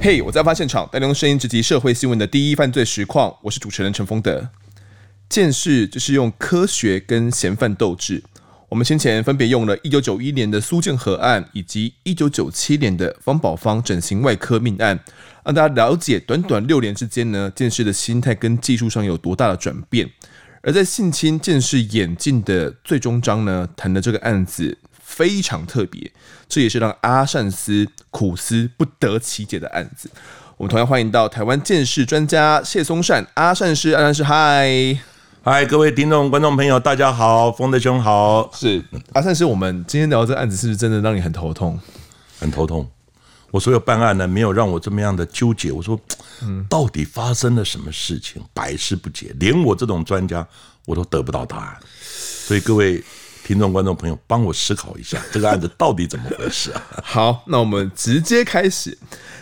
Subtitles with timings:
[0.00, 3.36] 嘿我在发现场带您用声音直击社会新闻的第一犯罪实况。
[3.42, 4.48] 我是主持人陈丰德。
[5.28, 8.22] 鉴识就是用科学跟嫌犯斗智。
[8.70, 14.98] 我们先前分别用了一九九一年的苏建和案，以及一九九七年的方宝芳整形外科命案，
[15.44, 20.08] 让大家了解短短六年之间呢，鉴识的心态跟技术上有多大的转变。
[20.68, 24.76] 而在性侵见识演进的最终章呢，谈的这个案子。
[25.00, 26.12] 非常特别，
[26.46, 30.10] 这也是让阿善师苦思不得其解的案子。
[30.58, 34.98] 我们同样欢迎到台湾见识专家谢松善阿善师，阿善师嗨
[35.42, 38.50] 嗨，各位听众观众朋友，大家好，风德兄好。
[38.52, 41.80] 是阿善师，我们今天聊这个案子，是不是真的让你很头痛？
[42.38, 42.86] 很头痛。
[43.50, 45.72] 我所有办案呢，没有让我这么样的纠结。
[45.72, 45.98] 我说，
[46.42, 50.46] 嗯，到底发生了什么事情，百思不解，连我这种专家
[50.84, 51.76] 我都得不到答案。
[52.00, 53.02] 所以各位。
[53.44, 56.82] 听众、观众朋友，帮我思考一下，这个案子到底怎么回事啊？
[57.02, 58.98] 好，那我们直接开始。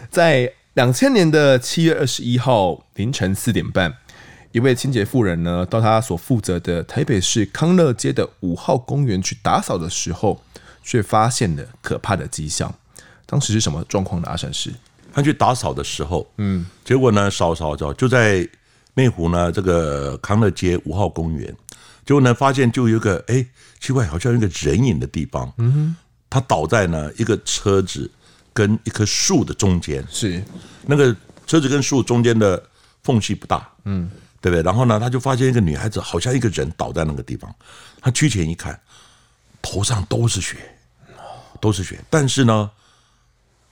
[0.09, 3.93] 在两千年的七月二十一号凌晨四点半，
[4.53, 10.41] 一位清洁妇人呢，到她所负责的台北市康乐街的五号公园去打扫的时候，
[10.85, 12.73] 却发现了可怕的迹象。
[13.27, 14.29] 当时是什么状况的？
[14.29, 14.73] 阿善师，
[15.13, 18.49] 他去打扫的时候，嗯，结果呢，扫扫扫，就在
[18.95, 21.55] 内湖呢这个康乐街五号公园。
[22.05, 23.45] 结果呢，发现就有一个哎，
[23.81, 25.53] 奇怪，好像有一个人影的地方。
[25.59, 25.97] 嗯哼，
[26.31, 28.09] 他倒在呢一个车子
[28.53, 30.07] 跟一棵树的中间。
[30.09, 30.41] 是，
[30.87, 31.15] 那个
[31.47, 32.63] 车子跟树中间的
[33.03, 33.69] 缝隙不大。
[33.85, 34.09] 嗯，
[34.41, 34.63] 对不对？
[34.63, 37.53] 然后呢，他就发现一个女孩子，好像一个人倒在那个地方。
[38.01, 38.81] 他趋前一看，
[39.61, 40.57] 头上都是血，
[41.61, 41.99] 都是血。
[42.09, 42.71] 但是呢，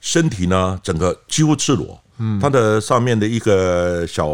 [0.04, 1.98] 身体呢，整个几乎赤裸。
[2.18, 4.28] 嗯，他的上面的一个小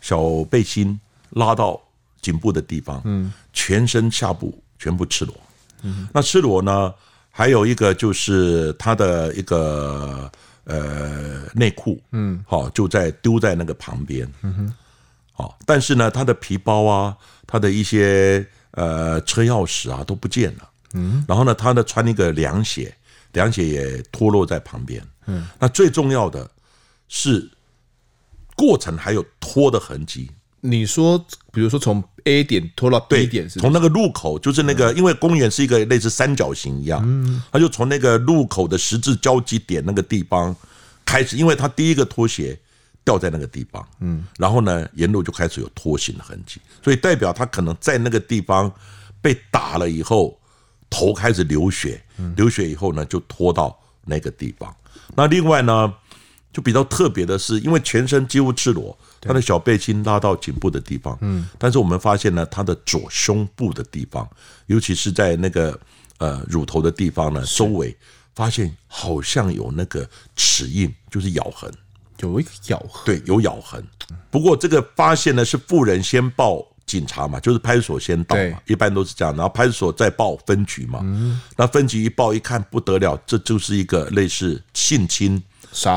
[0.00, 0.98] 小背心
[1.30, 1.78] 拉到。
[2.22, 5.34] 颈部的地方，嗯，全身下部全部赤裸，
[5.80, 6.92] 嗯，那赤裸呢，
[7.30, 10.30] 还有一个就是他的一个
[10.64, 14.74] 呃内裤，嗯，好，就在丢在那个旁边，嗯哼，
[15.32, 17.16] 好，但是呢，他的皮包啊，
[17.46, 22.94] 他的一些呃车钥匙啊都不见了，嗯，然后呢，他呢穿一个凉鞋，
[23.32, 26.50] 凉鞋也脱落在旁边，嗯，那最重要的
[27.08, 27.50] 是
[28.56, 30.30] 过程还有拖的痕迹。
[30.62, 31.18] 你说，
[31.52, 40.54] 比如说从 A 点拖到 B 点从那个路口，就是那个，因为公园是一个类似三角形一样，嗯，他就从那个路口的十字交集点那个地方
[41.06, 42.58] 开始，因为他第一个拖鞋
[43.02, 48.70] 掉在那个地方，嗯，然后呢，沿路就开始有拖行的痕迹，所以代表他可能在那个地方
[49.22, 50.38] 被打了以后，
[50.90, 52.02] 头开始流血，
[52.36, 54.74] 流血以后呢，就拖到那个地方。
[55.14, 55.94] 那另外呢，
[56.52, 58.96] 就比较特别的是，因为全身几乎赤裸。
[59.22, 64.26] 他的小背心拉到颈部的地方，嗯，但是我们发现呢，他的左胸部的地方，
[64.64, 65.78] 尤其是在那个
[66.16, 67.94] 呃乳头的地方呢，周围
[68.34, 71.70] 发现好像有那个齿印，就是咬痕，
[72.20, 73.86] 有一个咬痕，对，有咬痕。
[74.30, 85.40] 不过这个发现呢，是妇人先报警察嘛，就是派出所先到嘛，一般都是这样，然后派出所再报分局嘛，嗯，那分局一报一看不得了，这就是一个类似性侵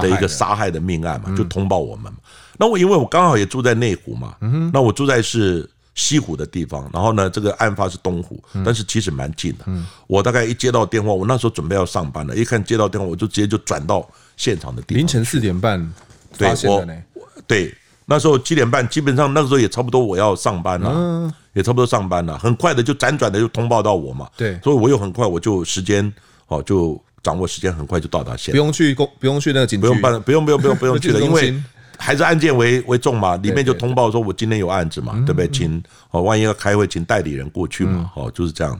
[0.01, 2.13] 的一个杀害的命案嘛，就通报我们。
[2.59, 4.35] 那我因为我刚好也住在内湖嘛，
[4.71, 9.65] 那我住在是西湖的地方，然后呢，这个案发是东湖，但是其实蛮近的。
[10.05, 14.99] 我大概一接到电话，我那时候准备要上班了，一看接到电话，我就直接就转到现场的地方。
[14.99, 15.91] 凌晨四点半
[16.33, 17.03] 发现的呢？
[17.47, 17.73] 对，
[18.05, 24.29] 那时候七点半，基本上那个时候也差不多我要上班了，也差不多上班了，很快的就辗转的就通报到我嘛。
[24.35, 26.11] 对，所以我又很快我就时间
[26.47, 28.51] 哦就掌握时间，很快就到达现场。
[28.53, 31.61] 不用去公，不用去那个警局，不用办，不用不用不用不 用去了，因为。
[31.95, 35.47] 还是案件为为重嘛，里面就通报说，我今天有案子嘛，对不对？
[35.47, 38.77] 请哦，万一要开会，请代理人过去嘛，哦，就是这样。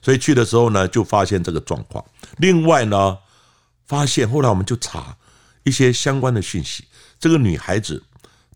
[0.00, 2.02] 所以去的时候呢，就发现这个状况。
[2.38, 3.16] 另外呢，
[3.86, 5.14] 发现后来我们就查
[5.62, 6.84] 一些相关的讯息，
[7.20, 8.02] 这个女孩子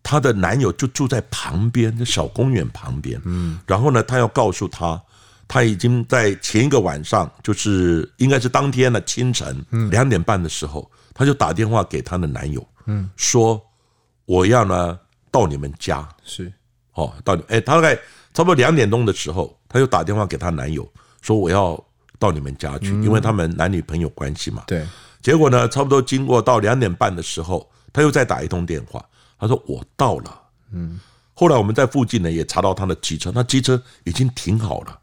[0.03, 3.21] 她的男友就住在旁边，这小公园旁边。
[3.25, 5.01] 嗯，然后呢，她要告诉她，
[5.47, 13.61] 她已经在前一个晚上，就是应该是当天的清晨两点半的时候，她就打电话给她的男友，嗯，说。
[14.25, 14.97] 我要呢
[15.29, 16.49] 到你们家是
[16.93, 17.95] 哦，到哎，他大概
[18.33, 20.89] 差不多两点钟的时候，她又打电话给她男友
[21.21, 21.77] 说，我要
[22.17, 24.63] 到你们家去，因为他们男女朋友关系嘛。
[24.67, 24.87] 对，
[25.21, 29.03] 结果呢，差不多经过到两点半的时候，她又再打一通电话，
[29.41, 30.41] 他说我到了。
[30.71, 30.99] 嗯，
[31.33, 34.99] 后来我们在附近呢也查到他的机车，那机车已经停好了，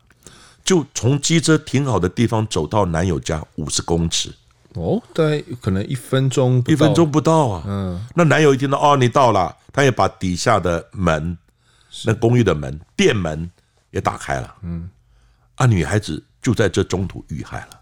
[0.65, 4.33] 就从机车停好的地方走到男友家五十公尺。
[4.75, 7.65] 哦，大概，可能一分钟，一分钟不到啊。
[7.67, 11.37] 嗯，那男友一听到哦，你到了，他也把底下的门，
[12.05, 13.51] 那公寓的门、店门
[13.91, 14.55] 也打开了。
[14.63, 14.89] 嗯，
[15.57, 17.81] 啊，女孩子就在这中途遇害了。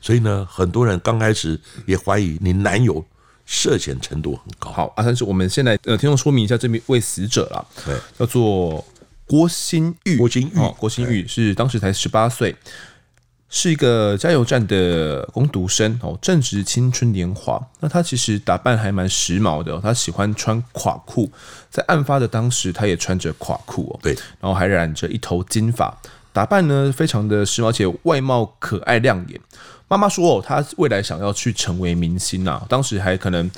[0.00, 3.02] 所以呢，很多人刚开始也怀疑你男友
[3.44, 4.70] 涉嫌程度很高。
[4.70, 8.84] 好，阿三是，我们先来呃，听众说明一下这位死者啦，对，叫做
[9.26, 10.16] 郭新玉。
[10.16, 12.54] 郭新玉，哦、郭新玉是当时才十八岁，
[13.48, 17.60] 是一个加油站的工读生哦，正值青春年华。
[17.80, 21.30] 那他其实打扮还蛮时髦的、哦，他喜欢穿垮裤，
[21.70, 25.94] 在案发的当时，他也穿着垮裤哦，对，然后还染着一头金发，
[26.32, 29.40] 打扮呢非常的时髦，且外貌可爱亮眼。
[29.88, 32.64] 妈妈说：“哦，她未来想要去成为明星啊！
[32.68, 33.50] 当时还可能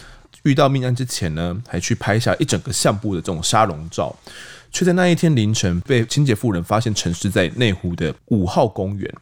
[0.43, 4.15] 遇到命案之前呢，还去拍下一整个相簿的这种沙龙照，
[4.73, 9.15] 却在那一天凌晨被清洁妇人发现沉尸在内湖的五号公园。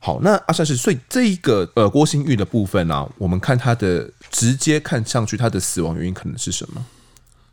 [0.00, 6.84] 好，那阿善是，所以这一个呃郭新玉的部分啊，我们看他的直接看上去他的死亡原因可能是什么？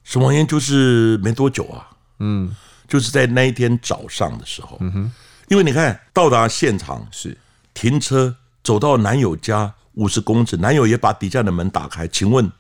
[0.04, 1.86] 死亡原因就是没多久啊，
[2.20, 2.56] 嗯，
[2.88, 5.12] 就是在那一天早上的时候，嗯哼，
[5.48, 7.38] 因为你看到达现场是
[7.74, 12.06] 停车。”走到男友家五十公尺，男友也把底下的门打开。
[12.06, 12.52] 请问，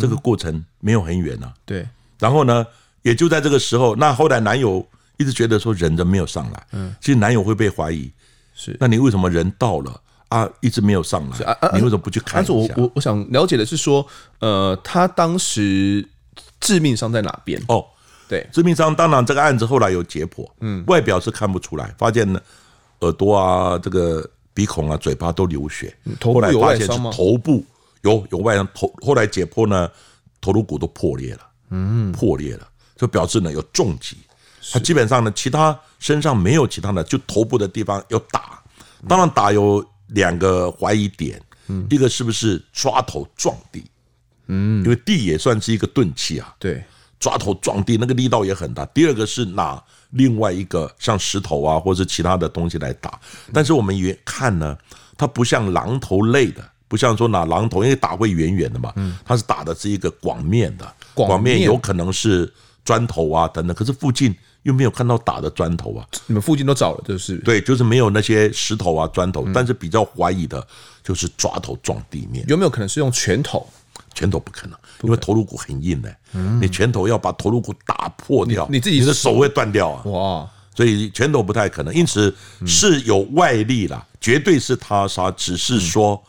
[0.00, 1.54] 这个过程没有很远啊？
[1.64, 1.88] 对。
[2.18, 2.66] 然后呢，
[3.02, 4.84] 也就在这个时候，那后来男友
[5.16, 6.66] 一直觉得说人都没有上来。
[6.72, 6.92] 嗯。
[7.00, 8.10] 其实男友会被怀疑，
[8.52, 8.76] 是。
[8.80, 11.38] 那你为什么人到了啊，一直没有上来？
[11.46, 11.70] 啊啊！
[11.76, 12.52] 你为什么不去看一下？
[12.52, 14.04] 但是我我我想了解的是说，
[14.40, 16.04] 呃，他当时
[16.58, 17.62] 致命伤在哪边？
[17.68, 17.86] 哦，
[18.34, 22.40] 对，致命伤当然这个案子后来有解剖，嗯，外表是看不出来，发现呢
[23.00, 24.28] 耳朵啊这个。
[24.56, 25.92] 鼻孔啊，嘴巴都流血。
[26.22, 27.64] 后来发现是头部
[28.02, 29.90] 有有外伤，头后来解剖呢，
[30.40, 31.40] 头颅骨都破裂了，
[31.70, 34.16] 嗯，破裂了，就表示呢有重击。
[34.72, 38.62] 他基本上呢，其他身上没有其他的，就头部的地方有打。
[39.08, 41.84] 当然打有两个怀疑点，嗯。
[41.90, 43.84] 一个是不是抓头撞地，
[44.46, 46.84] 嗯，因为地也算是一个钝器啊，对，
[47.18, 48.84] 抓头撞地那个力道也很大。
[48.86, 49.82] 第二个是拿。
[50.16, 53.18] 另外一个像石头啊，或者其他的东西来打，
[53.52, 54.78] 但是我们也看呢，
[55.16, 58.94] 它不像榔头类的，不像说拿榔头，因为打会圆圆的嘛，
[59.24, 62.48] 它是打的是一个广面的，广面有可能是
[62.84, 64.32] 砖头啊等等，可是附近
[64.62, 66.06] 又没有看到打的砖头啊。
[66.28, 70.64] 你们附近都找了，就是对，就是没有那些石头啊砖头，但是比较怀疑的
[71.02, 73.68] 就是抓头撞地面，有没有可能是用拳头？
[74.14, 80.02] 拳头不可能，因为头颅骨很硬的、欸，你拳头要把头颅骨打破掉，你自己的手会断掉啊！
[80.04, 82.34] 哇，所以拳头不太可能，因此
[82.66, 86.22] 是有外力啦，绝对是他杀，只是说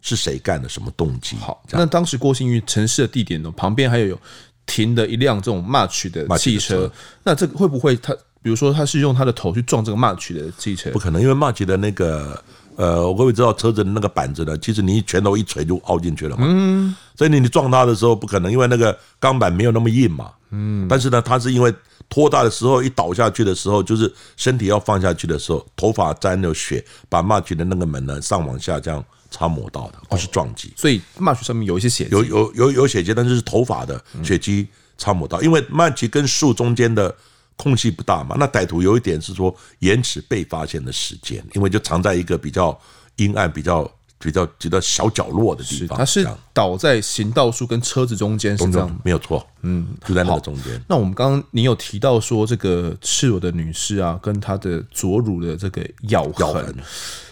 [0.00, 1.36] 是谁干的，什么动机？
[1.36, 3.50] 好，那当时郭新玉陈尸的地点呢？
[3.56, 4.20] 旁边还有有
[4.64, 6.90] 停的一辆这种 March 的汽车，
[7.24, 10.90] 那这个会不会他，比如说他是用他的头去撞这个 March 的汽车？
[10.90, 12.42] 不可能，因为 March 的那个。
[12.76, 16.44] 呃，我各位知道车子的那个板子呢，其实你一拳头一锤就凹进去了嘛。
[16.48, 16.94] 嗯。
[17.16, 20.30] 所以你你撞它的时候不可能，因为那个钢板没有那么硬嘛。
[20.50, 20.86] 嗯。
[20.88, 21.72] 但是呢，它是因为
[22.08, 30.72] 拖大的时候一倒下去的时候，就是身体要放下去的时候，头发沾了血，把 March 的那个门呢上往下这样擦抹到的，不是撞击。
[30.76, 34.66] 所以 March 上面有一些血迹，有有有有血迹，但是是头发的血迹
[34.96, 37.14] 擦抹到，因为 March 跟树中间的。
[37.56, 38.36] 空隙不大嘛？
[38.38, 42.78] 那歹徒有一点是说延迟被发现的时间，因为就藏在一个比较
[43.16, 45.98] 阴暗、比较比较比较小角落的地方。
[45.98, 49.46] 他是倒在行道树跟车子中间，是这样没有错。
[49.62, 50.82] 嗯，就在那个中间。
[50.88, 56.74] 那我们刚刚你有提到说这个赤裸的女士啊，跟她的左乳的这个咬痕，咬痕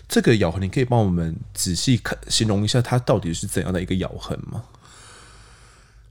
[0.08, 4.62] 这个咬痕，你可以帮我们仔细看形容一下，它到底是怎样的一个咬痕吗？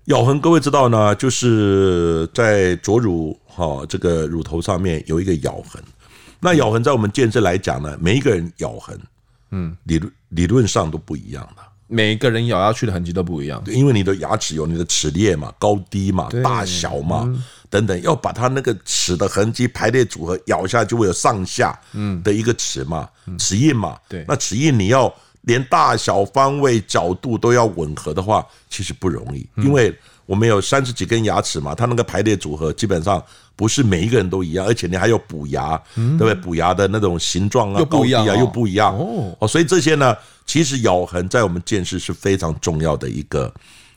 [0.09, 5.79] 咬痕，各位知道呢，就是在左乳哈这个乳头上面有一个咬痕。
[6.39, 8.99] 那咬痕在我们健身来讲呢，每一个人咬痕，
[9.51, 11.61] 嗯，理论理论上都不一样的。
[11.85, 17.31] 每一个人咬下去的痕迹都不一样，因为你的牙齿有你的齿列嘛，高低嘛，大小嘛，
[17.69, 25.13] 等等，要把它那个齿的痕迹排列组合，咬下就会有上下嗯的一个齿嘛，齿印嘛，对，那齿印你要。
[25.41, 33.23] 连大小、方位、角度都要吻合的话，其实不容易，因为我们有三十几根牙齿嘛，它那个排列组合基本上
[33.55, 36.35] 不是每一个人都一样，而且你还有补牙，对不对？
[36.35, 38.95] 补牙的那种形状啊、高低啊又不一样
[39.39, 40.15] 哦，所以这些呢，
[40.45, 43.51] 其实咬痕在我们鉴识是非常重要的一个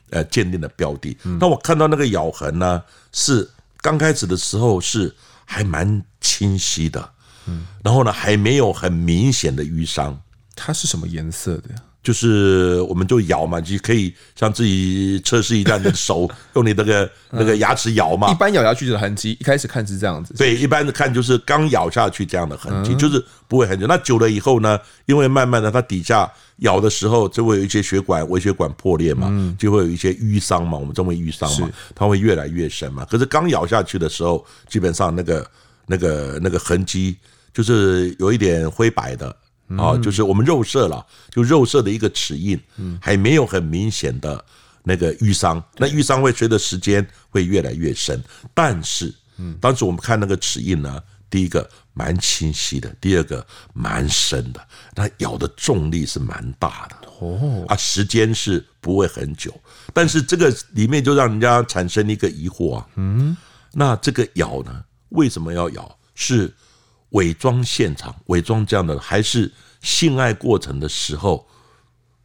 [0.09, 1.15] 呃鉴定的标的。
[1.39, 2.81] 那我看到那个咬痕呢，
[3.11, 3.47] 是
[3.79, 5.13] 刚开始的时候是
[5.45, 7.09] 还蛮清晰的，
[7.45, 10.19] 嗯，然后呢还没有很明显的淤伤。
[10.65, 11.75] 它是什么颜色的呀？
[12.01, 18.31] 就是我们就咬嘛，就可以像自己测试一下你的手，用你那个那个牙齿咬嘛。
[18.31, 20.33] 一般咬下去的痕迹，一开始看是这样子。
[20.33, 23.87] 对，一般的看就是刚咬下去这样的痕迹，就是不会很久。
[23.87, 33.05] 那久了以后呢，因为慢慢的它底下咬的时候，就会有一些血管、微血管破裂嘛，就会有一些淤伤嘛，我们称为淤伤嘛，它会越来越深嘛。
[33.09, 35.49] 可是刚咬下去的时候，基本上那个
[35.85, 37.17] 那个那个痕迹
[37.53, 39.33] 就是有一点灰白的。
[39.77, 42.59] 啊，就是我们肉色了，就肉色的一个齿印，
[43.01, 44.43] 还没有很明显的
[44.83, 48.21] 那个淤伤，那淤伤会随着时间会越来越深，
[48.53, 49.13] 但是，
[49.59, 59.53] 当时我们看那个齿印呢，第一个蛮清晰的，第二个蛮深的，它咬的重力是蛮大的哦，啊，时间是不会很久，
[59.93, 63.35] 但是这个里面就让人家产生一个疑惑啊，嗯，
[63.71, 65.97] 那这个咬呢，为什么要咬？
[66.15, 66.53] 是
[67.13, 69.51] 伪装现场，伪装这样的，还是
[69.81, 71.43] 性爱过程的时候，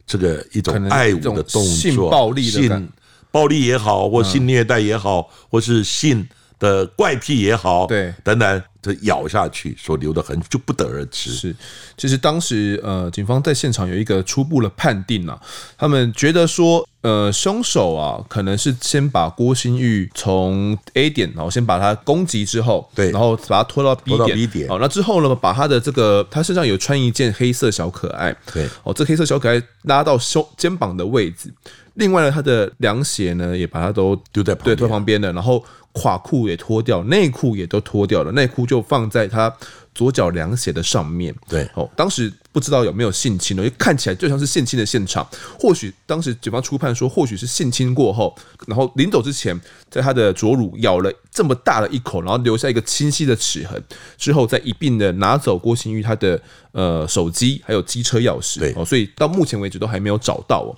[0.05, 2.91] 这个一种爱抚的动作，性暴力的性
[3.31, 6.27] 暴力也好，或性虐待也好，或是性
[6.59, 8.63] 的怪癖也好，对，等等。
[8.81, 11.33] 这咬下去所留的痕就不得而知。
[11.33, 11.53] 是，
[11.97, 15.37] 其实当时呃，警方在现场有一个初步的判定啊，
[15.77, 31.53] 他们觉得说，呃，凶手啊，可能是先把郭新玉从 A 点，然后先把他攻击之后，对，然后把他拖到 B 点，B 点，好，那之后呢，把他的这个他身上有穿一件黑色小可爱，对，哦，这黑色小可爱拉到胸肩膀的位置，
[31.93, 35.63] 另外呢，他的凉鞋呢，也把它都丢在对，拖旁边的，然后。
[35.91, 39.51] 垮裤也脱掉，内裤也都脱掉了，内裤就放在他
[39.99, 41.35] 左脚凉鞋的上面。
[41.49, 45.27] 对，哦，当时不知道有没有性侵，因为看起来就像是性侵的现场。
[45.59, 48.33] 或许当时警方初判说，或许是性侵过后，
[48.65, 49.59] 然后临走之前，
[49.91, 53.83] 在他的左乳咬了这么大的一口，然后留下一个清晰的齿痕，
[54.17, 56.41] 之后再一并的拿走郭新玉他的
[56.71, 58.59] 呃手机还有机车钥匙。
[58.59, 60.71] 对，哦，所以到目前为止都还没有找到哦。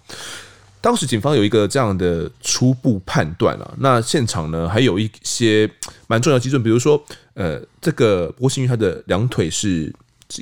[0.83, 5.69] 当时警方有一个这样的初步判断啊，那现场呢还有一些
[6.07, 6.99] 蛮重要的基准，比如说，
[7.33, 9.93] 呃，这个郭心玉他的两腿是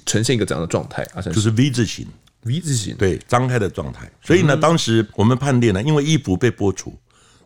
[0.06, 1.22] 呈现一个怎样的状态啊？
[1.22, 2.08] 就是 V 字形
[2.44, 4.10] ，V 字形，对，张开的状态。
[4.22, 6.92] 所以呢，当时我们判定呢，因为衣服被剥除，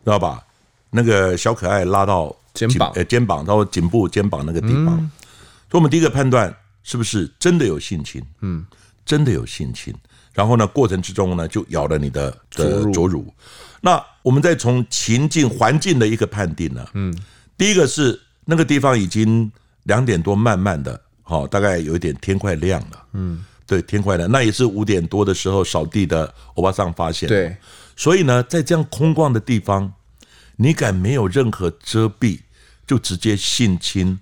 [0.04, 0.42] 知道吧？
[0.90, 4.96] 那个小可爱拉到肩膀，呃，肩膀到颈部、肩膀那个地方，
[5.70, 8.22] 所以我们第一个判断是不是真的有性侵？
[8.40, 8.64] 嗯，
[9.04, 9.92] 真的有性侵。
[10.32, 13.32] 然后呢，过程之中呢，就咬了你的的左乳。
[13.80, 17.16] 那我们再从情境环境的一个判定呢，嗯，
[17.56, 19.50] 第一个是那个地方已经
[19.84, 27.56] 两点多，慢慢的，好，大概有一点天快亮了，嗯，对，天快亮，那也是五点多的时候扫地的欧巴桑发现，对，
[27.96, 29.92] 所以呢，在这样空旷的地方，
[30.56, 32.40] 你敢没有任何遮蔽，
[32.86, 34.18] 就直接性侵，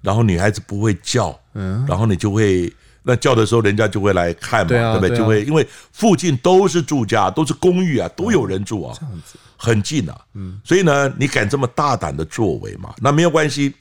[0.00, 2.72] 然后女孩子不会叫，嗯，然后你就会。
[3.08, 5.16] 那叫的时候，人家就会来看嘛，对，啊、对不对？
[5.16, 10.20] 就会因为附近都是住家，都是公寓啊，都有人住啊，这样子很近啊。
[10.34, 12.92] 嗯，所以呢，你敢这么大胆的作为嘛？
[13.00, 13.72] 那没有关系。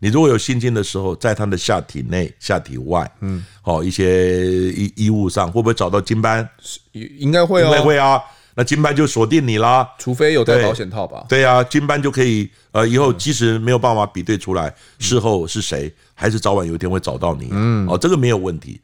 [0.00, 4.36] 你如果有心经的时候，在他的下体内、下体外，嗯，好一些
[4.72, 6.46] 衣衣物上，会不会找到精斑？
[6.92, 8.20] 应该会哦，应该会啊。
[8.56, 11.24] 那金斑就锁定你啦，除非有带保险套吧？
[11.28, 17.48] 对呀、啊，精斑就可以，呃，以后即使没有办法比对出来事后是谁，还是早晚有一天会找到你。
[17.50, 18.80] 嗯，哦，这个没有问题，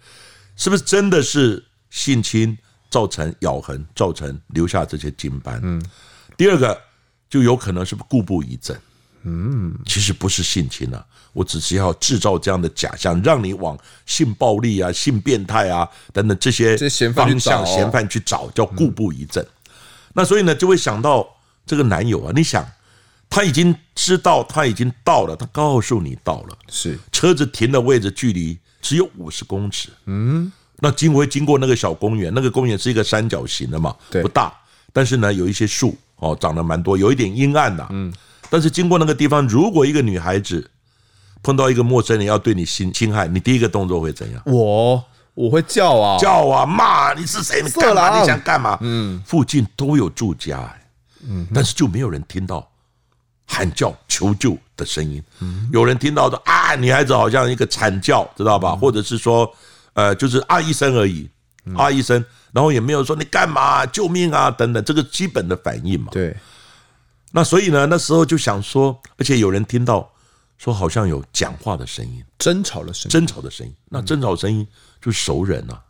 [0.57, 2.59] 是不是真的是性侵
[2.91, 5.61] 造成咬痕，造成留下这些金斑？
[5.63, 5.81] 嗯，
[6.37, 6.77] 第二个
[7.29, 8.77] 就有可能是故布疑阵。
[9.23, 16.75] 嗯，其实不是性侵啊，我只是要制造这样的假象，让你往性暴力啊、性变态啊等等这些
[17.13, 19.47] 方向嫌犯去找，叫故布疑阵。
[20.15, 22.67] 那所以呢，就会想到这个男友啊，你想，
[23.29, 30.51] 他已经知道他已经到了，他告诉你到了，是车子停的位置距离只有五十公尺，嗯，
[30.81, 34.53] 那经会经过那个小公园，那个公园是一个三角形的嘛，不大，
[34.93, 38.13] 但是呢有一些树哦，长得蛮多，有一点阴暗呐，嗯，
[38.49, 40.69] 但是经过那个地方，如果一个女孩子
[41.43, 44.43] 碰到一个陌生人要对你侵侵害，你第一个动作会怎样？
[44.47, 45.05] 我。
[45.41, 47.63] 我会叫啊，叫啊，骂你是谁？
[47.63, 48.21] 你干嘛？
[48.21, 48.77] 你想干嘛？
[48.83, 50.71] 嗯，附近都有住家，
[51.27, 52.71] 嗯，但是就没有人听到
[53.47, 55.23] 喊叫求救的声音。
[55.39, 58.77] 嗯，有人听到的啊，女孩子好像一个惨叫，知道吧？
[58.77, 59.51] 或者是说，
[59.95, 61.27] 呃，就是啊一声而已，
[61.75, 63.87] 啊一声，然后也没有说你干嘛？
[63.87, 66.09] 救命啊等等，这个基本的反应嘛。
[66.13, 66.37] 对。
[67.33, 70.07] 那所以呢，那时候就想说，而且有人听到
[70.61, 73.75] 说好像有讲话的声音，争吵的声音，争吵的声音。
[73.89, 74.67] 那争吵声音。
[75.01, 75.81] 就熟人呐、啊，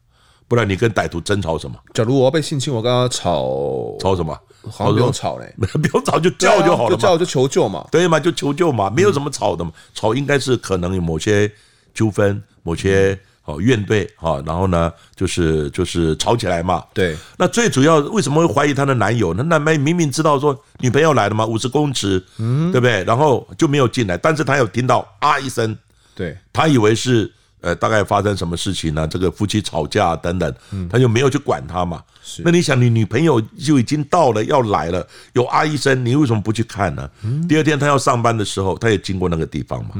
[0.47, 1.77] 不然你跟歹徒争吵什么？
[1.93, 4.33] 假如我要被性侵，我跟他吵吵什么？
[4.71, 9.73] 好像不用吵嘞， 不用吵就叫就好了嘛，就叫就求救嘛，对嘛，就求救嘛，没有什么吵的嘛。
[9.95, 11.51] 吵应该是可能有某些
[11.93, 13.19] 纠纷，某些
[13.51, 16.85] 哦怨怼哈，然后呢就是就是吵起来嘛。
[16.95, 19.35] 对，那最主要为什么会怀疑她的男友？
[19.35, 23.05] 那男朋友明明知道说女朋友来了嘛，五十公尺，嗯，对不对？
[23.05, 25.77] 然后就没有进来，但是他有听到啊一声，
[26.15, 27.33] 对，他以为是。
[27.63, 29.07] 呃，大概发生什么事情呢？
[29.07, 30.55] 这个夫妻吵架等等，
[30.89, 32.03] 他就没有去管他嘛。
[32.23, 37.07] 是，那你想，你女朋友就已经到了，要来了，有啊一声，你为什么不去看呢？
[37.47, 39.91] 第二天他要上班的时候，他也经过那个地方嘛。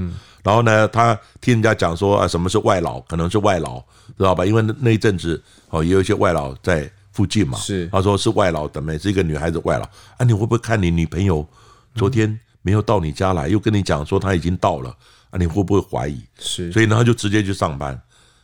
[0.43, 3.79] 然后呢，他听人家讲说啊，什么是外劳，可能是外劳，
[4.17, 4.45] 知道吧？
[4.45, 7.59] 因为那那一阵子哦，也有一些外劳在附近嘛。
[7.59, 9.85] 是，他说是外劳等妹，是一个女孩子外劳。
[10.17, 11.47] 啊，你会不会看你女朋友
[11.95, 14.95] 昨天没有到你家来，又跟你讲说她已经到了？
[15.31, 16.21] 啊，你会不会怀疑？
[16.39, 18.01] 是，所以呢，他就直接去上班。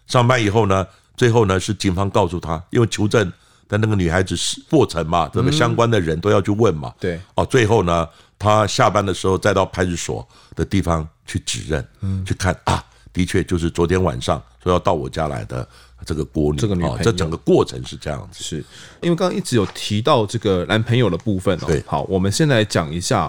[0.07, 0.87] 上班以后呢，
[1.17, 3.33] 最后呢是警方告诉他，因为求证
[3.69, 6.95] 的那个女孩子是过程嘛，这个相关的人都要去问嘛。
[7.01, 11.07] 对，哦，最后呢，他下班的时候再到派出所的地方。
[11.29, 12.81] 去指认，嗯，去看啊，
[13.13, 15.69] 的确就是昨天晚上说要到我家来的
[16.05, 18.65] 这个郭女，这个女朋友，这整个过程是这样子，是
[19.03, 21.65] 因为刚刚一直有提到这个男朋友的部分哦。
[21.67, 23.29] 对，好，我们先来讲一下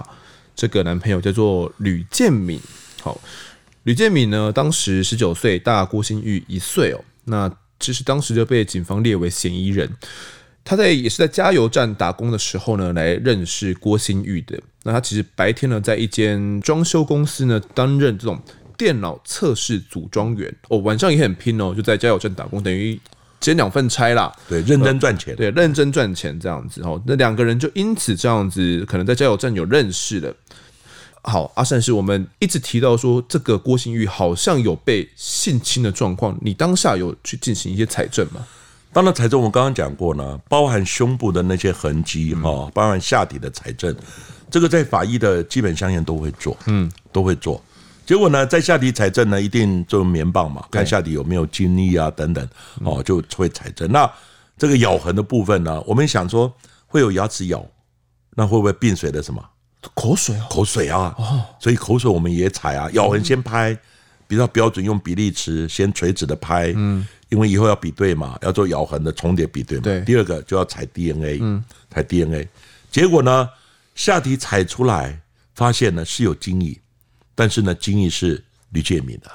[0.54, 2.60] 这个男朋友叫做吕建敏。
[3.02, 3.20] 好，
[3.82, 7.02] 吕建敏呢，当时十九岁，大郭新玉一岁哦。
[7.24, 7.50] 那
[7.80, 9.92] 其实当时就被警方列为嫌疑人。
[10.68, 14.60] 他在也是在加油站打工的时候呢，来认识郭新玉的。
[14.82, 18.38] 那他其实白天呢，在一间装修公司呢，担任这种
[18.76, 23.00] 电脑测试组装员哦，晚上也很拼哦，就在加油站打工，等于
[23.40, 24.30] 兼两份差啦。
[24.46, 27.02] 对，认真赚钱，对，认真赚钱这样子哦。
[27.06, 30.34] 那两个人就因此这样子，可能在加油站有认识的。
[31.22, 38.46] 好，阿善是，我们一直提到说，这个郭新玉好像有被性侵的状况，你当下有去进行一些采证吗？
[38.90, 43.94] 当然，采证我刚刚讲过呢，包含胸部的那些痕迹哈，包含下体的采证，
[44.50, 47.62] 这个在法医的基本相验都会做，嗯，都会做。
[48.06, 52.48] 结果呢，在下体采证呢，一定就棉棒嘛，看下体有没有精液啊等等，
[52.82, 53.88] 哦，就会采证。
[53.92, 54.10] 那
[54.56, 56.52] 这个咬痕的部分呢，我们想说
[56.86, 57.64] 会有牙齿咬，
[58.34, 59.44] 那会不会病水的什么
[59.94, 60.46] 口水啊？
[60.48, 63.78] 口水啊，哦，所以口水我们也采啊，咬痕先拍，
[64.26, 67.06] 比较标准，用比例尺先垂直的拍，嗯。
[67.28, 69.84] 因为以后要比对嘛，要做咬痕的重叠比对嘛。
[69.84, 70.00] 对。
[70.00, 72.48] 第二个就要采 DNA，嗯，采 DNA。
[72.90, 73.46] 结果呢，
[73.94, 75.20] 下体采出来，
[75.54, 76.74] 发现呢是有精液，
[77.34, 79.30] 但是呢精液是吕建敏的。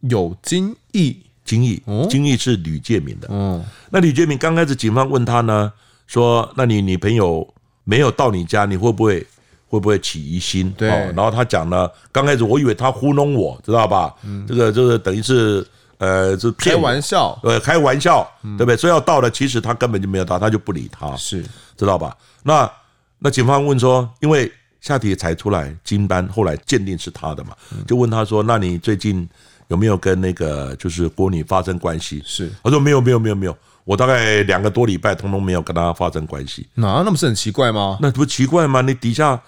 [0.00, 1.14] 有精液，
[1.44, 3.28] 精液，精液是吕建敏的。
[3.30, 3.62] 嗯。
[3.90, 5.70] 那吕建敏刚开始，警方问他呢，
[6.06, 7.46] 说：“那你女朋友
[7.84, 9.26] 没有到你家，你会不会
[9.68, 10.88] 会不会起疑心？”对。
[10.88, 14.14] 然后他讲呢，刚开始我以为他糊弄我，知道吧？
[14.22, 14.46] 嗯。
[14.46, 15.66] 这个就是等于是。
[15.98, 18.76] 呃，就开玩笑，呃，开玩笑，对不对？
[18.76, 21.44] 说要到了，其实他根本就没有到，他就不理他，是
[21.76, 22.16] 知道吧？
[22.42, 22.70] 那
[23.18, 27.50] 那警方问说，因为下体才出来金斑，后来鉴定是他的嘛，
[27.86, 29.28] 就问他说，那你最近
[29.68, 32.22] 有没有跟那个就是郭女发生关系？
[32.24, 36.66] 是，他说没有，没有，没有，没有，我大概两个多礼拜，通通没有跟他发生关系。
[36.74, 37.98] 那那不是很奇怪吗？
[38.00, 38.80] 那不奇怪吗？
[38.80, 39.40] 你底下。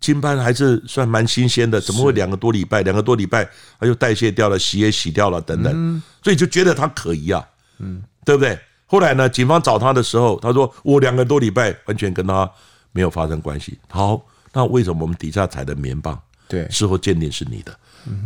[0.00, 2.82] 精斑还是算蛮新鲜的，怎么会两个多礼拜？
[2.82, 7.46] 两个多礼拜，它就代谢掉了，洗也洗掉了，等等，所以就觉得它可疑啊，
[7.78, 8.58] 嗯，对不对？
[8.86, 12.50] 后来呢，警方找他的时候，他说我两个多礼拜完全跟他
[12.90, 13.78] 没有发生关系。
[13.88, 14.20] 好，
[14.52, 17.74] 那为什么我们底下采的棉棒，对，事后鉴定是你的？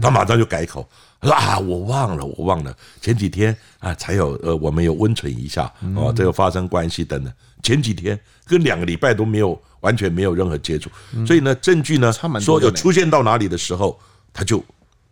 [0.02, 0.88] 他马上就改口，
[1.20, 7.32] 他说啊，我忘了，我忘了，前几天啊才有呃，我们有温存一下哦，这个发生关系等等，
[7.62, 9.60] 前几天跟两个礼拜都没有。
[9.84, 10.88] 完全没有任何接触，
[11.26, 12.10] 所以呢，证据呢
[12.40, 14.00] 说有出现到哪里的时候，
[14.32, 14.64] 他就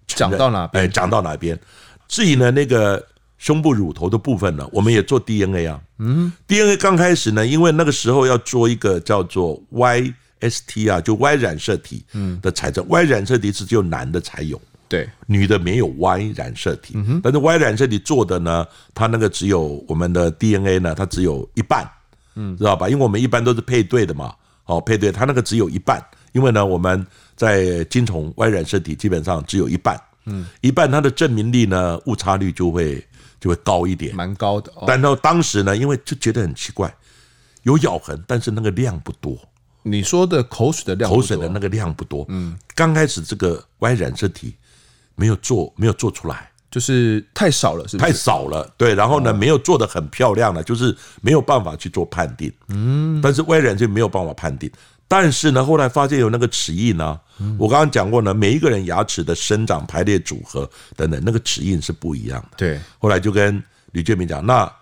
[0.07, 1.61] 讲到哪边，哎，讲到哪边。
[2.09, 9.63] 至于呢那个胸部乳头的部分呢，我们也做 DNA 啊，嗯，DNA 刚开始呢，因为那个时候要做一个叫做
[10.49, 12.05] YST 啊，就 Y 染色体
[12.41, 21.89] 的采证，Y 染色体是只有男的才有，对，女的没有 Y 染色体，但是 Y 染色体做的呢，它那个只有我们的 DNA 呢，它只有一半，
[22.35, 22.89] 嗯，知道吧？
[22.89, 24.35] 因为我们一般都是配对的嘛。
[24.65, 26.01] 哦，配对，它那个只有一半，
[26.31, 33.05] 因为呢，我们在精虫 Y 染色体基本上只有一半，嗯，一半它的证明力呢，误差率就会
[33.41, 34.71] 就会高一点，蛮高的。
[34.77, 36.95] 哦、但到当时呢，因为就觉得很奇怪，
[37.65, 39.37] 有咬痕，但是那个量不多。
[39.83, 42.25] 你说的口水的量，口水的那个量不多。
[42.29, 44.55] 嗯，刚开始这个 Y 染色体
[45.15, 46.49] 没有做，没有做出来。
[46.71, 48.11] 就是太少了，是不是？
[48.11, 48.95] 太少了，对。
[48.95, 52.51] 然后呢，没有做得很漂亮了，就是没有办法去做判定。
[52.69, 53.21] 嗯。
[53.21, 54.71] 但是 Y 染就没有办法判定。
[55.07, 57.21] 但是呢，后来发现有那个齿印呢。
[57.59, 60.67] 我刚刚讲过呢，每一个人牙齿的生长排列组合
[60.97, 62.57] 等等，那个齿印是不一样的。
[62.57, 62.81] 对。
[62.99, 64.73] 后来就跟吕建明讲，那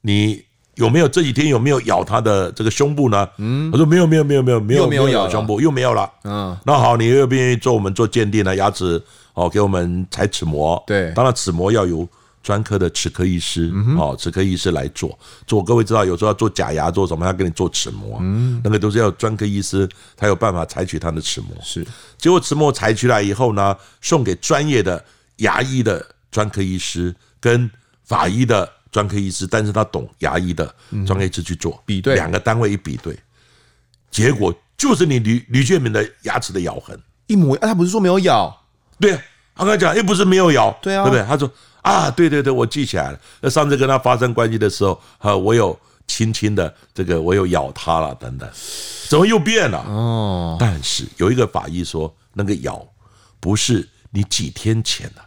[0.00, 0.42] 你
[0.76, 3.28] 有没有这几天有没有咬他的这个胸部呢？
[3.36, 3.70] 嗯。
[3.70, 6.10] 他说没有，没有，没有，没有，没有，没有咬胸部，又没有了。
[6.24, 6.56] 嗯。
[6.64, 8.56] 那好，你愿不愿意做我们做鉴定呢？
[8.56, 9.02] 牙齿。
[9.36, 12.08] 哦，给我们采齿模，对，当然齿模要由
[12.42, 15.18] 专科的齿科医师，哦，齿科医师来做。
[15.46, 17.26] 做各位知道，有时候要做假牙，做什么？
[17.26, 19.86] 要给你做齿模，嗯，那个都是要专科医师
[20.16, 21.48] 才有办法采取他的齿模。
[21.62, 21.86] 是，
[22.16, 25.04] 结果齿模采取来以后呢，送给专业的
[25.36, 27.70] 牙医的专科医师跟
[28.04, 30.74] 法医的专科医师，但是他懂牙医的
[31.06, 33.14] 专科医师去做比对，两个单位一比对，
[34.10, 38.64] 结果就是你吕吕建明的牙齿的咬痕一模，啊，他不是说没有咬。
[38.98, 39.20] 对啊，
[39.54, 41.22] 他跟他讲，又不是没有咬，对啊，对不对？
[41.26, 41.50] 他说
[41.82, 43.20] 啊，对对对，我记起来了。
[43.42, 48.48] 那上次跟他发生关系的时候，啊，我有轻轻的这个，我有咬他了，等等，
[49.10, 49.78] 怎么又变了？
[49.80, 52.82] 哦，但是有一个法医说，那个咬
[53.40, 55.20] 不是你几天前的，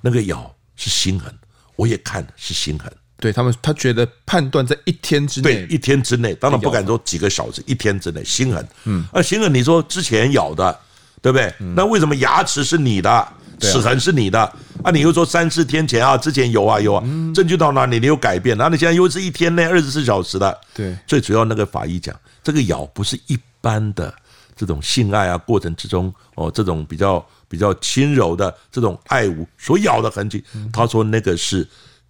[0.00, 1.36] 那个咬是心痕，
[1.74, 2.92] 我也看是心痕。
[3.18, 8.68] 对他们，他觉得判断在一天之内，对，一天之内，当然不敢说几个小时，一天之内心狠。
[8.84, 10.78] 嗯，啊，心狠，你说之前咬的，
[11.22, 11.50] 对不对？
[11.74, 14.40] 那为什么牙齿是你的，齿痕是你的？
[14.84, 17.02] 啊，你又说三四天前啊，之前有啊有啊，
[17.34, 17.98] 证据到哪里？
[17.98, 18.54] 你有改变？
[18.58, 20.60] 然后你现在又是一天内二十四小时的。
[20.74, 24.14] 对，最主要那个法医讲，这个咬不是一般的
[24.54, 30.44] 这种性爱啊过程之中哦，这种比较比较轻柔的这种爱物所咬的痕迹。
[30.70, 31.66] 他说那个是。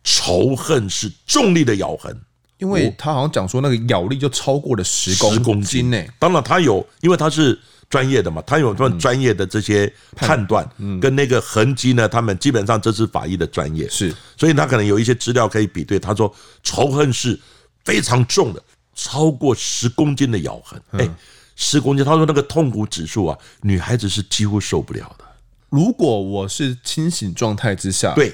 [0.08, 2.16] 仇恨是重力的咬痕，
[2.58, 6.00] 因为他好像讲说那个咬力就超过了十公斤呢。
[6.16, 7.58] 当然他有，因为他是
[7.90, 10.64] 专业的嘛，他有他们专业的这些判断，
[11.00, 15.98] 跟那个痕迹呢，他们基本上这是法医的专业，是，所以他可能有一些资料可以比对。
[15.98, 17.36] 他说仇恨是
[17.84, 18.62] 非常重的，
[18.94, 21.10] 超过十公斤的咬痕，哎，
[21.56, 25.24] 十公斤，他说那个痛苦指数啊，女孩子是几乎受不了的。
[25.68, 28.32] 如果我是清醒状态之下，对。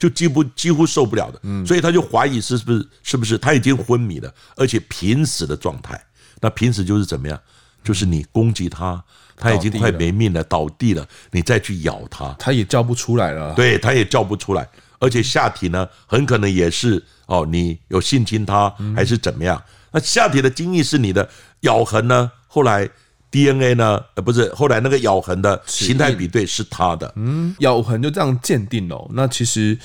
[0.00, 6.02] 就几乎几乎受不了的，所以他就怀疑是不是是不是他已经昏迷了，而且濒死的状态。
[6.40, 7.38] 那濒死就是怎么样？
[7.84, 9.04] 就是你攻击他，
[9.36, 13.54] 他已经快没命了，倒地了，你再去咬他，他也叫不出来了。
[13.54, 14.66] 对，他也叫不出来，
[14.98, 19.62] 而且下体呢，很可能也是哦，你有性侵他还是怎么样？
[19.92, 21.28] 那下体的精液是你的
[21.60, 22.32] 咬痕呢？
[22.46, 22.88] 后来。
[23.30, 24.00] DNA 呢？
[24.16, 29.08] 呃，不是，后来那个咬痕的形态比对是他的，嗯，咬痕就这样鉴定了。
[29.14, 29.78] 那其实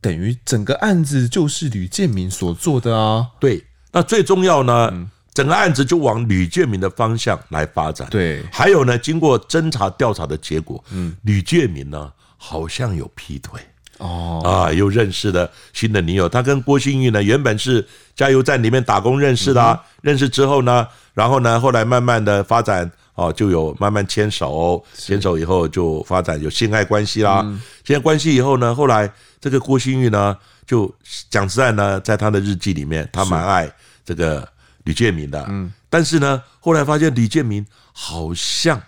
[0.00, 3.28] 等于整个案子就是吕建明所做的啊。
[3.38, 8.08] 对，那最重要呢，整个案子就往吕建明的方向来发展。
[8.10, 13.60] 对，还有呢，经过侦查调查的结果，嗯，吕建明呢好像有劈腿
[13.98, 16.28] 哦，啊，又认识了新的女友。
[16.28, 20.88] 他跟郭新玉呢原本是加油站里面打工认识的，啊，认识之后呢。
[21.20, 27.42] 然后呢，后来慢慢的发展哦，就有慢慢牵手，牵手以后就发展有性爱关系啦。
[27.84, 30.34] 性爱关系以后呢，后来这个郭新玉呢，
[30.66, 30.90] 就
[31.28, 33.70] 讲实在呢，在他的日记里面，他蛮爱
[34.02, 34.48] 这个
[34.84, 35.44] 李建明的。
[35.50, 38.80] 嗯，但是呢，后来发现李建明好像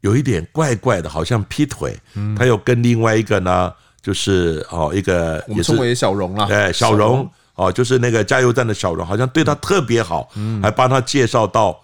[0.00, 1.94] 有一点怪怪的，好像劈腿。
[2.14, 3.70] 嗯，他又跟另外一个呢，
[4.00, 7.30] 就是哦一个也是，我们称为小荣啦，哎，小荣。
[7.60, 10.30] 哦，就是那个加油站的小荣，好像对他特别好，
[10.62, 11.78] 还帮他介绍到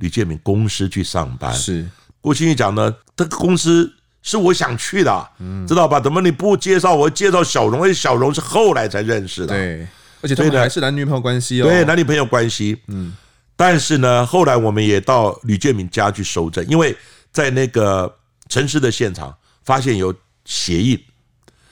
[0.00, 1.54] 吕建明公司去上班。
[1.54, 1.88] 是
[2.20, 5.28] 郭心玉讲呢，这个公司是我想去的，
[5.68, 6.00] 知道吧？
[6.00, 7.80] 怎么你不介绍我，介绍小荣？
[7.80, 9.86] 而且小荣是后来才认识的，对，
[10.22, 12.80] 而且他们还是男女朋友关系哦，对，男女朋友关系。
[12.88, 13.14] 嗯，
[13.54, 16.96] 但是呢，后来我们也到吕建明家去搜证，因为
[17.30, 18.12] 在那个
[18.48, 19.32] 陈尸的现场
[19.64, 20.12] 发现有
[20.44, 21.00] 鞋印，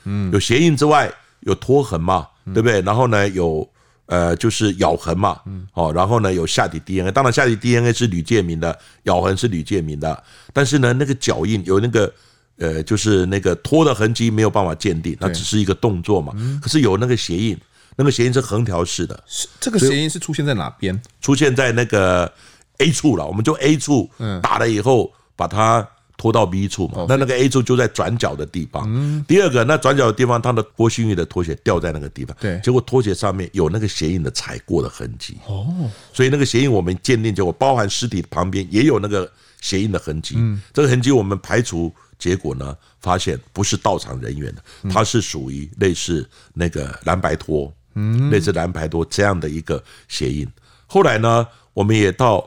[0.04, 2.26] 嗯，有鞋印之外有拖痕嘛。
[2.53, 2.81] 对不对？
[2.81, 3.68] 然后呢，有
[4.07, 5.40] 呃，就是咬痕嘛，
[5.74, 10.20] 哦，然后呢，有下体 DNA，当然下体 DNA 是吕建明的，咬痕是吕建明的，
[10.53, 12.12] 但是呢，那个脚印有那个
[12.57, 16.33] 呃，就是那个拖的痕迹没有办法鉴定，那只是一个动作嘛。
[16.61, 17.57] 可是有那个鞋印，
[17.94, 19.22] 那个鞋印是横条式的，
[19.61, 21.00] 这个鞋印是出现在哪边？
[21.20, 22.33] 出现在那个
[22.79, 24.11] A 处了，我们就 A 处
[24.42, 25.87] 打了以后把它。
[26.20, 29.24] 拖到 B 处嘛，那那个 A 处就在转角的地方。
[29.26, 32.37] 第二个，那转角的地方，他的郭新玉的拖鞋掉在那个地方。
[32.38, 35.38] 对，结果拖鞋上面有那个鞋印的踩过的痕迹。
[35.46, 40.35] 哦，所以那个鞋印我们鉴定结果，包含尸体旁边也有那个鞋印的痕迹。
[40.37, 50.46] 嗯，这个痕迹我们排除结果呢，发现不是到场人员的，它是属于类似那个蓝白拖，嗯，类似蓝白拖这样的一个鞋印。
[50.87, 52.46] 后来呢，我们也到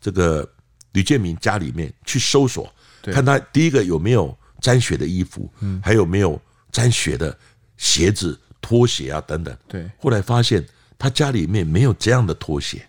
[0.00, 0.44] 这个
[0.90, 2.68] 吕建明家里面去搜索。
[3.10, 5.50] 看他第一个有没有沾血的衣服，
[5.82, 7.36] 还有没有沾血的
[7.76, 9.56] 鞋子、拖鞋啊等等。
[9.66, 10.64] 对，后来发现
[10.98, 12.86] 他家里面没有这样的拖鞋，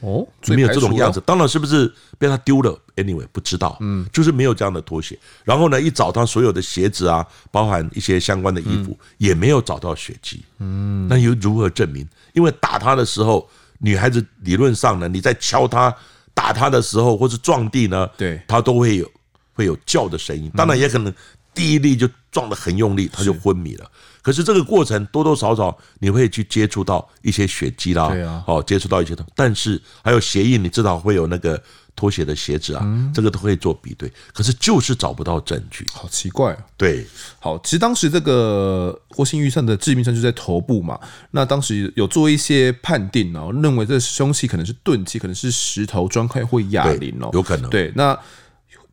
[0.00, 1.20] 哦，没有这种样子。
[1.26, 3.76] 当然是不是被他丢了？Anyway，不知道。
[3.80, 5.18] 嗯，就是没有这样的拖鞋。
[5.44, 10.44] 然后呢，一找他所有的鞋子啊，包含一些相关的衣服，也没有找到血迹。
[10.58, 12.06] 嗯，那又如何证明？
[12.34, 13.48] 因为打他的时候，
[13.78, 15.94] 女孩子理论上呢，你在敲他、
[16.32, 19.10] 打他的时候，或是撞地呢，对，他都会有。
[19.56, 21.12] 会有叫的声音，当然也可能
[21.52, 23.90] 第一力就撞得很用力，他就昏迷了。
[24.22, 31.62] 可是这个过程多多少少你会去接触到一些血迹啦，对啊，哦，接触到一些，但是还有鞋印，你知道会有那个
[31.94, 34.12] 拖鞋的鞋子啊，这个都可以做比对。
[34.34, 36.58] 可是就是找不到证据，好奇怪啊。
[36.76, 37.06] 对，
[37.38, 47.70] 好，其实当时这个郭心玉的致命伤就在头部嘛，那当时有做一些判定哦，认为这凶器可能是钝器，可能是石头、砖块或哑铃哦，有可能。
[47.70, 48.18] 对，那。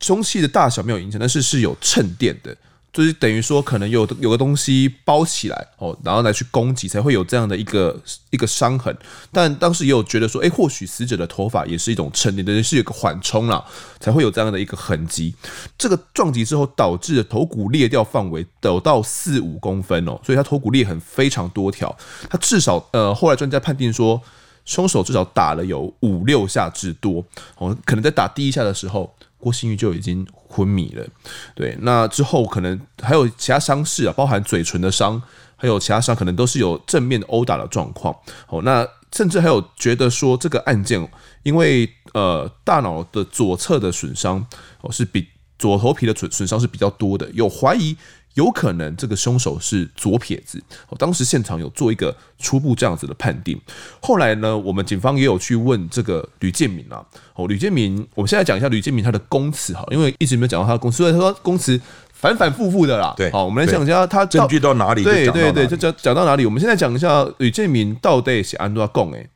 [0.03, 2.55] 凶器的大小没有影响，但是是有衬垫的。
[2.91, 8.95] 就是等于说，可能有有个东西包起来哦，然后来去攻击，才会有这样的一个一个伤痕。
[9.31, 13.65] 但当时也有觉得说，哎、或许死者的头发也是一种沉淀的，是有个缓冲啦，
[13.99, 15.33] 才会有这样的一个痕迹。
[15.75, 21.97] 这个撞击之后导致的头骨裂掉范围有到四五公分哦，所以他头骨裂痕非常多条。
[22.29, 24.21] 他至少呃，后来专家判定说，
[24.65, 27.25] 凶手至少打了有五六下之多
[27.57, 29.11] 哦，可能在打第一下的时候。
[29.43, 31.05] 郭新玉就已经昏迷了，
[31.53, 35.21] 对，那之后可能还有其他伤势啊，包含嘴唇的伤，
[35.57, 38.15] 还有其他伤，可能都是有正面殴打的状况。
[38.47, 41.05] 哦，那甚至还有觉得说这个案件，
[41.43, 44.45] 因为呃大脑的左侧的损伤
[44.79, 45.27] 哦是比
[45.59, 47.97] 左头皮的损损伤是比较多的，有怀疑。
[48.35, 53.59] 有可能这个凶手是左撇子，哦，当时现场有做一个初步这样子的判定。
[54.01, 61.79] 后来呢，我们警方也有去问这个吕建明啊，哦，吕建明，我们现在讲一下吕建明他的供词哈，因为一直没有讲到他的供词，所以他说供词
[62.11, 63.13] 反反复复的啦。
[63.15, 65.03] 对，好，我们来讲一下他证据到哪里？
[65.03, 66.45] 对对对，就讲讲到哪里？
[66.45, 69.29] 我们现在讲一下吕建明到底是安怎供诶。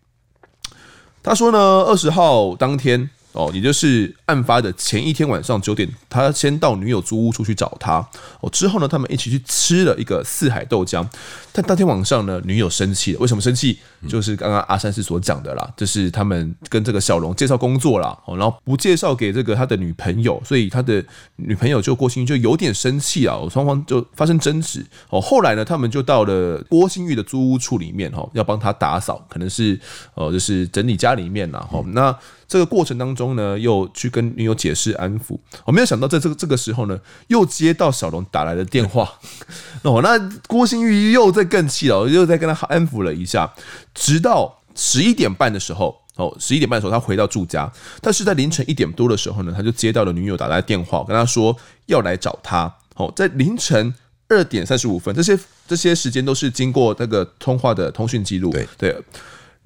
[1.22, 3.10] 他说呢，二十号当天。
[3.38, 7.98] 哦，也就是案发的前一天晚上九点，他先到女友租屋处去找他。
[8.42, 11.08] 哦，之后呢，他们一起去吃了一个四海豆浆。
[11.54, 13.20] 但当天晚上呢，女友生气了。
[13.20, 13.78] 为什么生气？
[14.08, 21.04] 就是刚刚阿山师所讲的啦，就是他们跟这个小龙介绍工作啦，哦，然后不介绍给这个他的女朋友，所以他的
[21.36, 24.84] 女朋友就郭新玉就有点生气啊，双方就发生争执。
[25.10, 29.80] 哦，后来呢，他们就到了郭新玉的租屋处里面，哈，要帮他打扫，可能是
[30.16, 31.60] 呃，就是整理家里面啦。
[31.72, 32.16] 哈，那。
[32.48, 35.38] 这个过程当中呢，又去跟女友解释安抚。
[35.66, 39.12] 我没有想到，在这个这个时候呢，又接到小龙打来的电话。
[39.84, 43.54] 哦，那郭心玉又在更气了，又在跟他安抚了一下。
[43.94, 47.70] 直到十一点半的时候，哦，十一点半的时候，他回到住家。
[48.02, 51.56] 但是在凌晨一点多的时候呢，他就接到了女友打来的电话，跟他说
[51.88, 52.74] 要来找他。
[52.96, 53.94] 哦，在凌晨
[54.30, 58.52] 二点三十五分，这些这些时间都是经过那个通话的通讯记录。
[58.52, 59.04] 对对。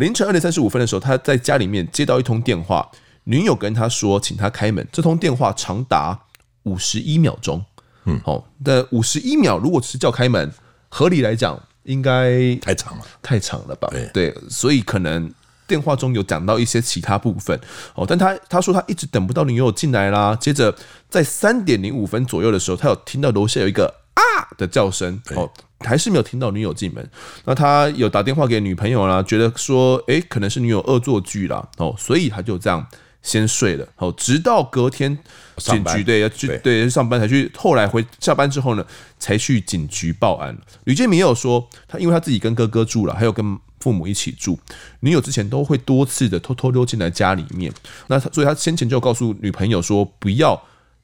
[0.02, 2.90] 凌晨二点三十五分的时候，他在家里面接到一通电话，
[3.26, 4.86] 女友跟他说，请他开门。
[4.92, 6.20] 这通电话长达
[6.64, 7.64] 五十一秒钟，
[8.06, 10.52] 嗯，好，但五十一秒如果是叫开门，
[10.90, 13.88] 合理来讲应该太长了，太长了吧？
[13.92, 15.32] 对，对，所以可能
[15.68, 17.56] 电话中有讲到一些其他部分，
[17.94, 20.36] 哦，但他他说他一直等不到女友进来啦。
[20.36, 20.76] 接着
[21.10, 23.86] 在三点零五分左右的时候，他有听到楼下有一个
[24.16, 25.48] 啊的叫声，哦。
[25.84, 27.10] 还是没有听到女友进门，
[27.46, 32.86] 那他有打电话给女朋友啦，觉得说，诶、欸，可能是女友恶作剧啦，哦，所以他就这样
[33.22, 35.18] 先睡了，哦，直到隔天
[35.58, 38.86] 警局对要去对上班才去，后来回下班之后呢，
[39.20, 40.58] 才去警局报案。
[40.86, 44.60] 吕建明也有说，他因为他自己跟哥哥住了，还有跟父母一起住，
[45.02, 47.72] 女友之前都会多次的偷偷溜进来家里面，
[48.08, 50.62] 那他所以他先前就告诉女朋友说，不要。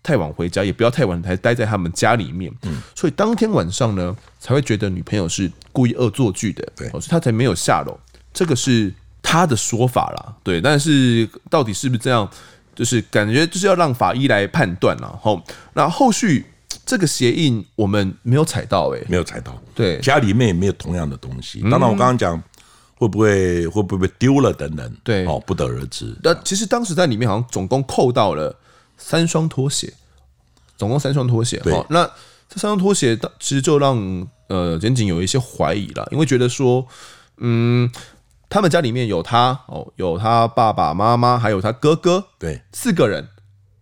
[0.08, 2.50] 太晚回家，也不要太晚才待在他们家里面。
[2.62, 6.65] 嗯，所以当天晚上呢，才会觉得女朋友是故意恶作剧的。
[6.78, 8.00] 对，所以他才没有下楼。
[8.34, 10.34] 这个是他的说法啦。
[10.43, 12.26] 对，但是到底是不是这样，
[12.74, 15.20] 就是感觉就是要让法医来判断了。
[15.22, 15.43] 后
[15.74, 16.46] 那后续
[16.86, 19.62] 这个鞋印我们没有踩到，哎，没有踩到。
[19.76, 21.60] 对，家里面也没有同样的东西。
[21.63, 22.41] 当然，我刚刚讲
[22.96, 26.15] 会不会会不会丢了等等，对，哦，不得而知。
[26.24, 28.56] 那其实当时在里面好像总共扣到了。
[28.97, 29.93] 三双拖鞋，
[30.75, 31.62] 总共三双拖鞋。
[31.71, 32.03] 好，那
[32.49, 36.86] 这三双拖鞋，其实就让呃检警有一些怀疑了，因为觉得说，
[37.38, 37.89] 嗯，
[38.49, 43.27] 他们家里面有他哦，有他爸爸妈妈，还有他哥哥，对，四个人，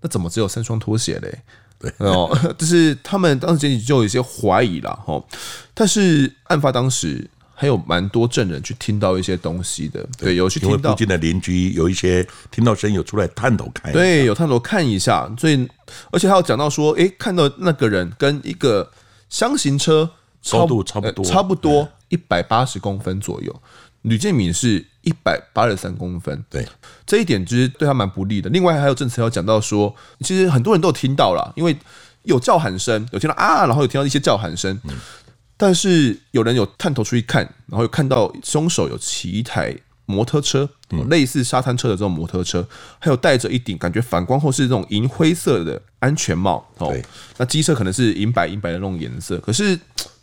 [0.01, 1.41] 那怎么只有三双拖鞋嘞？
[1.79, 5.25] 对哦， 就是他们当时检警就有一些怀疑了，哦，
[5.73, 7.29] 但是案发当时。
[7.57, 15.65] 还有蛮多证人去听到一些东西的，对，有去听到附近的邻居有一些听到声音，有出来探头看，对，有探头看一下，所以
[16.11, 18.91] 而且还有讲到说，诶，看到那个人跟一个
[19.29, 20.09] 箱型车
[20.51, 23.61] 高度差不多，差不多一百八十公分左右，
[24.01, 26.67] 吕建敏是一百八十三公分，对，
[27.07, 28.49] 这一点其实对他蛮不利的。
[28.49, 31.73] 另外还有证词要讲到说，其实很多人都有听到了，因为
[32.23, 34.77] 有叫喊声，有听到啊，然后有听到一些叫喊声。
[35.57, 39.73] 但是有人有探头出去看，然后有看到凶手有骑一台
[40.05, 40.69] 摩托车，
[41.09, 42.67] 类似沙滩车的这种摩托车，
[42.99, 46.67] 还有戴着一顶感觉反光后是这种银灰色的安全帽。
[46.77, 46.93] 哦，
[47.37, 49.37] 那机车可能是银白银白的那种颜色。
[49.39, 49.79] 可是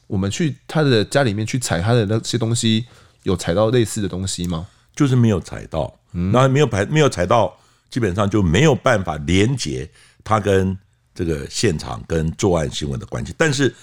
[0.06, 2.84] 我们去他的家里面去采他的那些东西，
[3.22, 4.66] 有采到类似的东西吗？
[4.94, 7.56] 就是没有采到，那没有排没有采到，
[7.90, 9.88] 基本上就没有办法连接
[10.22, 10.76] 他跟。
[11.14, 13.74] 这个现场跟作案行为的关系，但是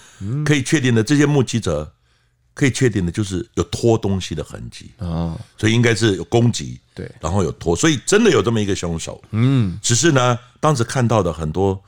[0.45, 1.91] 可以确定的，这些目击者
[2.53, 4.91] 可以确定的就是有拖东西的痕迹。
[4.97, 11.81] 啊，所以应该是有攻击，对，然后有拖，所以真的有这么一个凶手，嗯，只是呢，当时看到的很多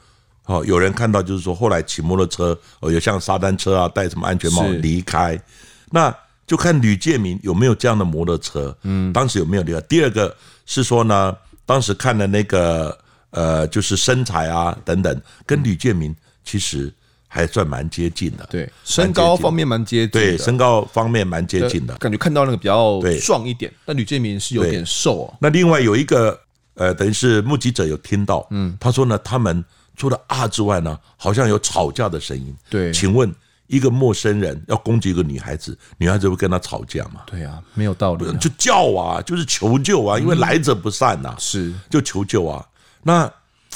[0.46, 5.42] 哦，有人看到就是说，后来骑摩托车哦，有像沙滩车啊，戴什么安全帽离开，
[5.90, 6.16] 那
[6.48, 8.76] 就看吕建明有没有这样的摩托车。
[8.84, 9.82] 嗯，当时有没有离开？
[9.82, 12.98] 第二个是说呢，当时看的那个
[13.32, 16.16] 呃，就是身材啊等等，跟吕建民
[16.46, 16.94] 其实
[17.28, 18.48] 还算蛮接近的。
[18.50, 20.12] 对，身高方面蛮接近的。
[20.12, 21.96] 对，身高方面蛮接近的。
[21.96, 25.34] 感觉看到那个比较壮一点，但吕建民是有点瘦哦。
[25.40, 26.40] 那另外有一个
[26.76, 29.64] 呃，等于是目击者有听到，嗯，他说呢，他们。
[29.98, 32.56] 除了啊之外呢，好像有吵架的声音。
[32.72, 33.32] 对，请问
[33.68, 37.22] 一个陌生人要攻击一个女孩子，女孩子会跟他吵架吗？
[37.28, 38.26] 对啊，没有道理。
[38.38, 41.36] 就叫啊，就是求救啊，因为来者不善呐、啊。
[41.38, 42.66] 是，就求救啊。
[43.04, 43.32] 那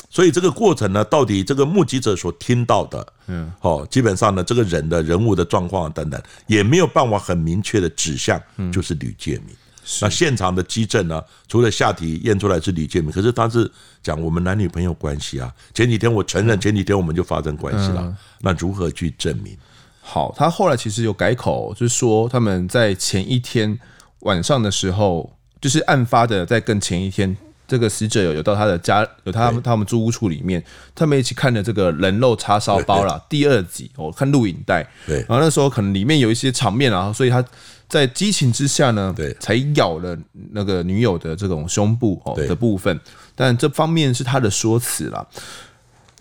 [0.10, 9.56] 所以这个过程呢，到底这个目击者所听到的，嗯，哦，基本上呢，这个人的人物的状况等等，也没有办法很明确的指向，就是吕建明。
[10.02, 11.22] 那现场的基证呢？
[11.48, 15.54] 除了下体验出来是吕建明，可是他是讲我们男女朋友关系啊。
[15.76, 18.18] 前几天我承认，前几天我们就发生关系了。
[18.40, 19.56] 那如何去证明？
[20.02, 23.78] 好，他后来其实有改口，就是说他们在前一天
[24.22, 34.88] 晚上的时候，就是案发的在更前一天，这个死者有有到他的家，有他们他们住屋处里面，他们一起看的这个人肉叉烧包啦第二集，我看录影带。
[35.06, 37.44] 对，然后那时候可能里面有一些场面啊，所以他。
[37.88, 40.18] 在激情之下呢，对，才咬了
[40.54, 43.00] 那个女友的这种胸部哦的部分，
[43.36, 45.24] 但这方面是他的说辞啦。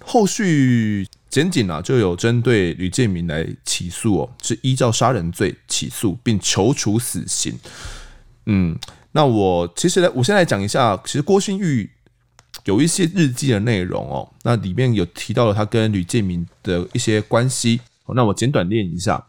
[0.04, 7.58] 后续检警啊就有针对吕建明来起诉哦，是依照杀人罪起诉并求处死刑。
[8.44, 8.78] 嗯，
[9.14, 11.90] 那我其实来，我先来讲一下，其实郭心玉
[12.64, 17.80] 有一些日记的内容哦，那里面有提到了他跟吕建明的一些关系，
[18.14, 19.26] 那我简短念一下。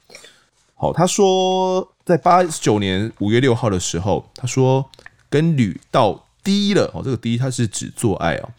[0.76, 1.92] 好，他说。
[2.06, 4.88] 在八九年五月六号的时候，他说
[5.28, 8.50] 跟吕到低了哦，这个低他是指做爱哦。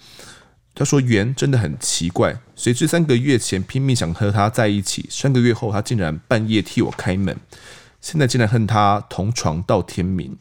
[0.74, 7.36] 他说缘真的很奇怪，谁知三个月前拼命想和他在一起，三个月后他竟然半夜替我开门，
[8.00, 10.36] 现在竟然和他同床到天明。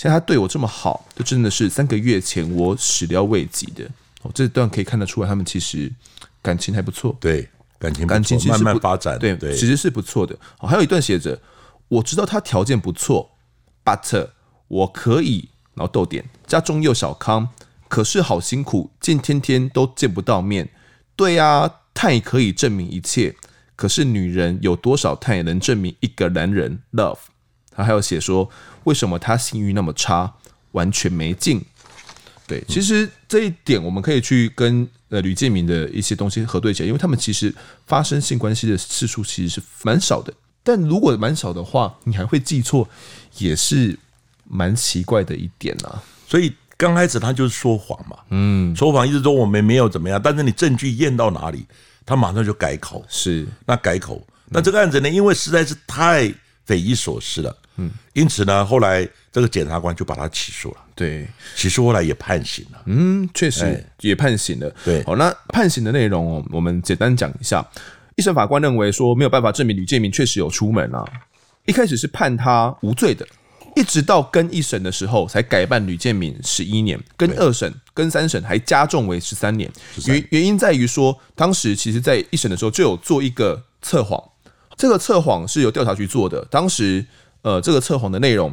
[0.00, 3.84] 现在他对我这么好，就真的是三个月前我始料未及的
[4.22, 4.30] 哦。
[4.34, 5.92] 这段可以看得出来，他们其实
[6.40, 7.46] 感情还不错，对，
[7.78, 10.34] 感情感情其实慢慢发展，对对，其实是不错的。
[10.60, 11.38] 哦，还有一段写着。
[11.88, 13.32] 我知道他条件不错
[13.84, 14.28] ，but
[14.68, 17.46] 我可以，然后逗点，家中又小康，
[17.86, 20.70] 可是好辛苦，见天天都见不到面。
[21.14, 23.36] 对啊，太可以证明一切，
[23.76, 27.18] 可是女人有多少太能证明一个男人？Love，
[27.70, 28.48] 他还有写说，
[28.84, 30.32] 为什么他性欲那么差，
[30.72, 31.64] 完全没劲。
[32.46, 37.54] 对，其实这一点我们可以去跟呃吕建明的一些东西核对起来，因为他们其实
[37.86, 40.34] 发生性关系的次数其实是蛮少的。
[40.62, 42.88] 但如果蛮少的话，你还会记错，
[43.38, 43.98] 也是
[44.44, 46.02] 蛮奇怪的一点啊。
[46.28, 51.64] 所以刚开始他就是说谎嘛，嗯，说谎一直说我们没有怎么样，但是你证据验到哪里，
[52.04, 53.04] 他马上就改口。
[53.08, 56.32] 是，那改口，那这个案子呢，因为实在是太
[56.70, 60.76] 匪夷所思了，嗯，因此呢，后来这个检察官就把他起诉了。
[60.94, 62.80] 对，起诉后来也判刑了。
[62.86, 64.72] 嗯，确实也判刑了。
[64.84, 67.66] 对，好，那判刑的内容哦，我们简单讲一下。
[68.14, 71.04] 一审法官认为说没有办法证明吕建明确实有出门啊，
[71.66, 73.26] 一开始是判他无罪的，
[73.74, 79.68] 一直到跟一审的时候才改判吕建民十一年，跟二审、跟三审还加重为十三年。
[80.06, 84.22] 原原因在于说，当时其实在一审的时候就有做一个测谎，
[84.80, 87.04] 这个测谎是由调查局做的，当时
[87.42, 88.50] 呃这个测谎的内容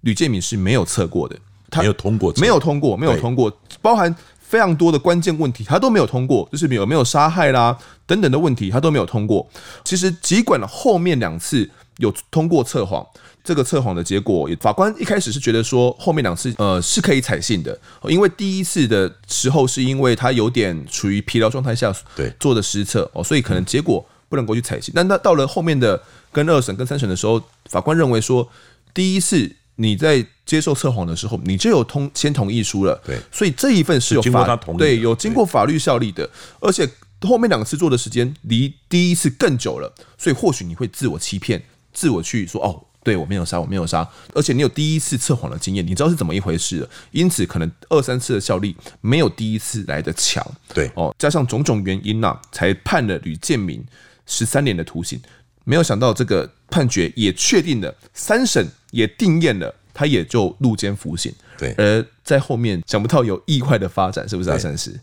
[0.00, 1.36] 吕建敏是没有测过的，
[1.70, 4.16] 他没有通过，没有通过，没有通过，包含。
[4.48, 9.44] 非常多的关键问题，他都没有通过，就是有没有杀害啦等等的问题，他都没有通过。
[9.84, 13.04] 其实，尽管后面两次有通过测谎，
[13.42, 24.92] 这个测谎的结果，法官一开始是觉得说后面两次呃是可以采信的，因为第一次的时候是因为他有点处于疲劳状态下对做的实测哦，所以可能结果不能够去采信。
[24.94, 28.48] 但他到了后面的跟二审跟三审的时候，法官认为说
[28.94, 29.56] 第一次。
[29.78, 36.26] 你在接受测谎的时候，你就有通签同意书了，对，所以这一份是有法对有经过法律效力的，
[36.60, 36.88] 而且
[37.20, 41.62] 后面两次做的时间离第一次更久了，所以或许你会自我欺骗，
[41.92, 50.90] 自我去说哦，对我没有杀，我没有杀，而且你有第一次测谎的经验，你知道是怎么一回事了，因此可能二三次的效力没有第一次来的强，对。
[50.94, 53.84] 哦，加上种种原因呐、啊，才判了吕建民
[54.26, 55.20] 十三年的徒刑。
[55.64, 61.32] 没有想到这个判决也确定了，三审也定验了，他也就入监服刑。
[61.58, 64.56] 对，而在后面想不到有意外的发展，是不是啊？
[64.56, 64.94] 三十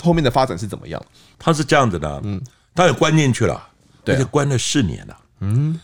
[0.00, 1.04] 后面的发展是怎么样？
[1.38, 2.40] 他是这样子的，嗯，
[2.72, 3.68] 他也关进去了，
[4.06, 5.80] 而且关了四年了，嗯，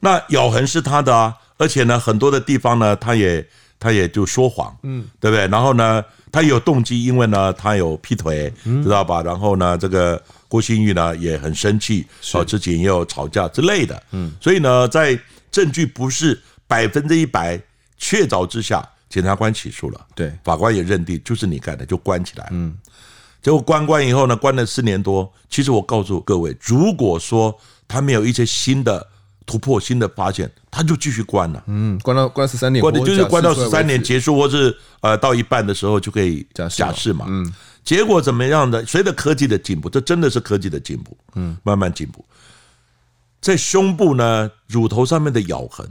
[0.00, 3.46] 那咬痕是他的啊，而且呢，很多的地方呢，他也
[3.80, 5.48] 他也就说谎，嗯，对不对？
[5.48, 9.22] 然后呢，他有动机，因为呢，他有劈腿，知道吧？
[9.22, 15.18] 然后呢，这个郭新玉呢也很生气，哦，之前也有吵架之类的，嗯，所以呢，在
[15.50, 17.58] 证据不是百分之一百
[17.96, 22.76] 确凿之下，检察官起诉了，对，法官也认定就是你干的，就关起来，嗯，
[23.40, 25.32] 结果关关以后呢，关了四年多。
[25.48, 27.58] 其实我告诉各位，如果说
[27.88, 29.08] 他没有一些新的。
[29.50, 31.60] 突破新的发现，他就继续关了。
[31.66, 37.26] 嗯，关到关十三年，关的就是关到十三年结束，或是呃到一半的时候就可以假释嘛。
[37.28, 38.86] 嗯，结果怎么样的？
[38.86, 41.16] 随着科技的进步，这真的是科技的进步。
[41.34, 42.24] 嗯，慢慢进步。
[43.40, 45.84] 在胸部呢，乳头上面的咬痕，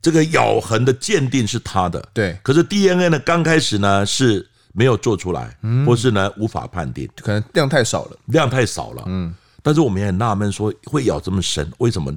[0.00, 2.02] 这个咬痕的鉴定是他的。
[2.14, 9.02] 对，可是 DNA 呢，刚开始呢是没有做出来，或是呢无法判定，可能量太少了，量太少了。
[9.08, 12.10] 嗯，但是我们也很纳闷，说会咬这么深，为什么？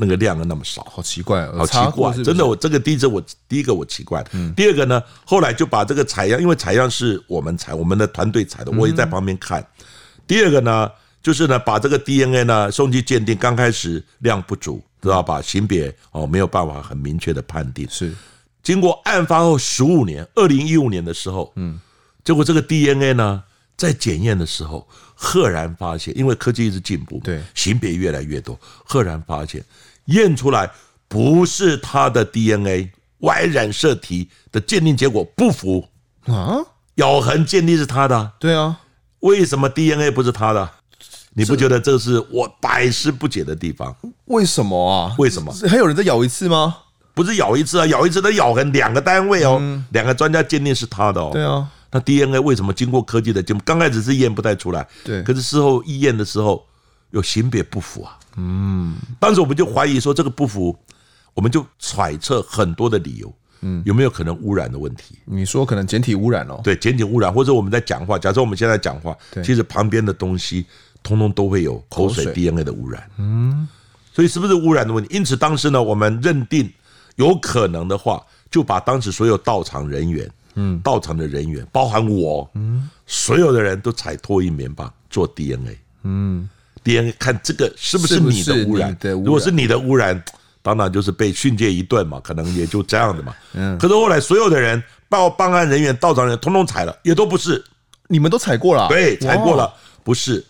[0.00, 4.24] 那个量那么少，好奇怪，好奇怪，真的，我这个第一次我第一个我奇怪，
[4.56, 9.64] 第二个呢，后来就把这个采样，因为采样是我们采，我们的团队采的，我也在旁边看。
[10.26, 10.90] 第二个呢，
[11.22, 15.42] 就是呢，把这个 DNA 呢送去鉴定，刚开始量不足，知道吧？
[15.42, 17.86] 型别哦没有办法很明确的判定。
[17.90, 18.14] 是
[18.62, 21.78] 经过案发后十五年，二零一五年的时候，嗯，
[22.24, 23.42] 结果这个 DNA 呢，
[23.76, 29.64] 在检验的时候，赫然发现，因为科技一直进步，对，型别越来越多，赫然发现。
[30.10, 30.70] 验出来
[31.08, 35.88] 不是他的 DNA，Y 染色体的鉴定结果不符
[36.26, 36.58] 啊，
[36.96, 38.78] 咬痕鉴定是他的，对啊，
[39.20, 40.70] 为什么 DNA 不是他的？
[41.34, 43.94] 你不觉得这是我百思不解的地方？
[44.26, 45.14] 为什么啊？
[45.18, 45.52] 为什么？
[45.68, 46.76] 还有人在咬一次吗？
[47.14, 49.60] 不是咬一次啊，咬一次的咬痕两个单位哦，
[49.92, 56.64] 两个专家鉴定是他的哦，对啊，那 DNA 为什么经过科技的进步，刚开始是验不太出来，对，可是事后一验的时候
[57.10, 58.16] 有型别不符啊。
[58.36, 60.76] 嗯，当时我们就怀疑说这个不符，
[61.34, 63.32] 我们就揣测很多的理由。
[63.62, 65.16] 嗯，有没有可能污染的问题？
[65.26, 66.60] 你说可能检体污染哦？
[66.64, 69.14] 对，检体污染，或者我们在讲话，假设我们现在讲话，
[69.44, 70.64] 其实旁边的东西
[71.02, 73.10] 通通都会有口水 DNA 的污染。
[73.18, 73.68] 嗯，
[74.14, 75.14] 所以是不是污染的问题？
[75.14, 76.72] 因此当时呢，我们认定
[77.16, 85.78] 有可能的话，就把当时所有到场人员，嗯，到场的人员，包含我，嗯，所有的人都采唾液棉棒做 DNA。
[86.04, 86.48] 嗯。
[86.82, 88.96] DNA 看这个是不是你的污染？
[89.02, 90.22] 如果是你的污染，
[90.62, 93.34] 当然就是被训诫一顿嘛，可能也就这样的嘛。
[93.54, 93.78] 嗯。
[93.78, 97.62] 可是后来所有的人，包括办案人员、到场人员，通通采了，也都不是。
[98.08, 98.88] 你们都采过了？
[98.88, 99.72] 对，采过了，
[100.02, 100.44] 不是。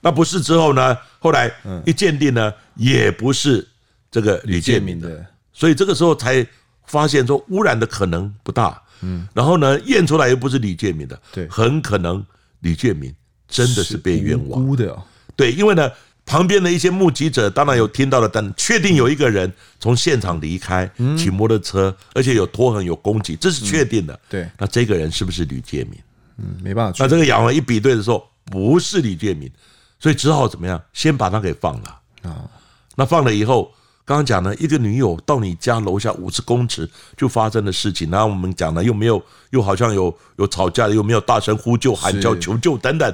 [0.00, 0.96] 那不是之后呢？
[1.18, 1.50] 后来
[1.86, 3.66] 一鉴定呢，也不是
[4.10, 5.24] 这个李建民的。
[5.52, 6.46] 所以这个时候才
[6.86, 8.82] 发现说污染的可能不大。
[9.00, 9.26] 嗯。
[9.32, 12.24] 然后呢，验出来又不是李建民的，对，很可能
[12.60, 13.14] 李建民
[13.48, 14.96] 真的是被冤枉的。
[15.42, 15.90] 对，因为呢，
[16.24, 20.88] 旁边的一些目击者当然有听到了，但确定有一个人从现场离开，
[21.18, 24.16] 骑摩托车，而且有拖痕、有攻击，这是确定的。
[24.28, 25.98] 对，那这个人是不是吕建民？
[26.38, 26.96] 嗯，没办法。
[27.00, 29.50] 那这个咬痕一比对的时候，不是吕建民，
[29.98, 30.80] 所以只好怎么样？
[30.92, 32.48] 先把他给放了啊。
[32.94, 33.74] 那放了以后，
[34.04, 39.20] 刚刚讲呢，一个女友到你家楼下五十公尺就发生的事情，然后我们讲呢，又没有，
[39.50, 43.12] 又好像有有吵架，又没有大声呼救、喊叫、求救等等。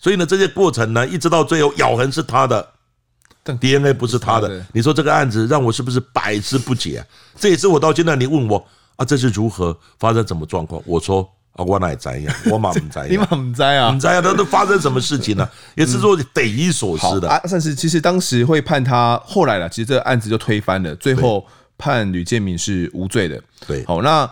[0.00, 2.66] 所以呢，这些过程呢，一直到最后，咬痕是他的，
[3.42, 4.64] 但 DNA 不是他的。
[4.72, 7.06] 你说这个案子让我是不是百思不解啊？
[7.38, 10.82] 这也是我到现在，你问我啊，这是如何发生什么状况？
[10.86, 11.20] 我说
[11.52, 12.34] 啊，我哪里在呀？
[12.50, 13.08] 我妈不在呀？
[13.12, 13.92] 你妈不在啊？
[13.92, 14.20] 不在啊？
[14.24, 15.46] 那都发生什么事情呢？
[15.74, 17.38] 也是说匪夷所思的啊。
[17.50, 21.46] 但是其实当时会判他，后来了，其实这个案子就推翻了，最后
[21.76, 23.38] 判吕建民是无罪的。
[23.66, 24.30] 对，好，那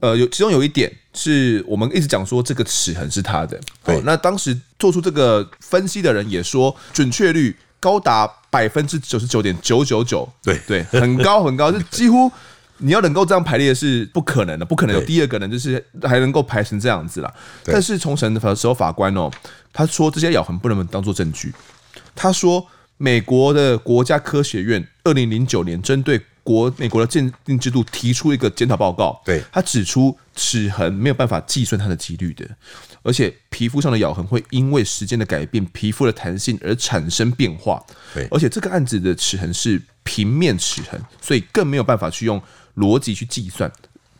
[0.00, 0.90] 呃，有其中有一点。
[1.12, 4.00] 是我们一直讲说这个齿痕是他的，对。
[4.02, 12.30] 那当时做出这个分析的人也说，准确率高达百分之九十九点九九九，对对，很高很高，就几乎
[12.78, 17.34] 你要能够这样排列是不可能的，不可能有第二个人就是还能够排成这样子啦。
[17.64, 19.28] 但是重审的时候，法官哦，
[19.72, 21.52] 他说这些咬痕不能当做证据。
[22.14, 22.64] 他说，
[22.98, 26.20] 美国的国家科学院二零零九年针对。
[26.42, 32.48] 国美国的鉴定制度提出一个检讨报告，对，他指出齿痕没有办法计算它的几率的，
[33.02, 37.84] 而且皮肤上的咬痕会因为时间的改变，皮肤的弹性而产生变化，
[38.14, 42.40] 对，而且这个案子的齿痕是平面齿痕，所以更没有办法去用
[42.76, 43.70] 逻辑去计算，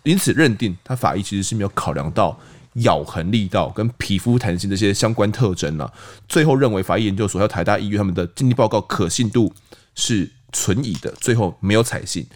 [0.02, 2.38] 因此认定他法医其实是没有考量到
[2.74, 5.92] 咬痕力道跟皮肤弹性这些相关特征了，
[6.28, 9.52] 最后认为法医研究所还有台大医院他们的鉴定报告可信度
[9.94, 10.30] 是。
[10.52, 12.26] 存疑的，最后没有采信。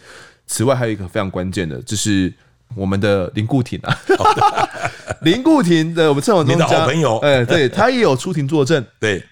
[0.47, 2.31] 此外，还有一个非常关键的，就是
[2.75, 3.97] 我们的林固廷啊，
[5.21, 8.85] 林固廷的我们测谎专家，你的好朋友，哎，对他也有出庭作证。
[8.99, 9.23] 对，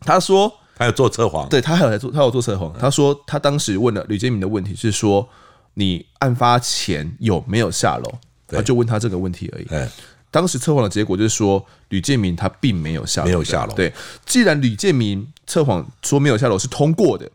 [0.00, 2.74] 他说他有做测谎，对他还有做，他有做测谎。
[2.78, 5.28] 他说他当时问了吕建明的问题是说，
[5.74, 8.14] 你案发前有没有下楼？
[8.48, 9.66] 他就问他这个问题而已。
[9.70, 9.88] 哎，
[10.32, 13.74] 当时测谎的结果就是说，吕建明他并没有下楼，没有下楼。
[13.74, 13.92] 对，
[14.24, 17.30] 既然吕建明测谎说没有下楼是通过的。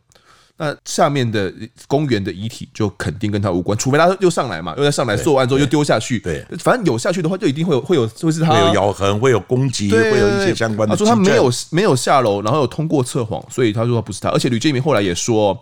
[0.63, 1.51] 那下面的
[1.87, 6.19] 公园的遗体就肯定跟他无关，除非他又上来嘛，又再上来做完之后又丢下去。
[6.19, 10.95] 对，反正有下去的话，就一定会有会有会是他会有咬痕，会有攻击，会有一些相关的。
[10.95, 14.29] 他说他没有没有下楼，然后有通过测谎，所以他说他不是他。
[14.29, 15.59] 而且吕建明后来也说，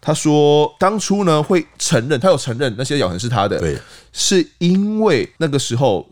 [0.00, 3.76] 他说当初呢会承认，他有承认那些咬痕是他的，对，
[4.12, 6.08] 是因为那个时候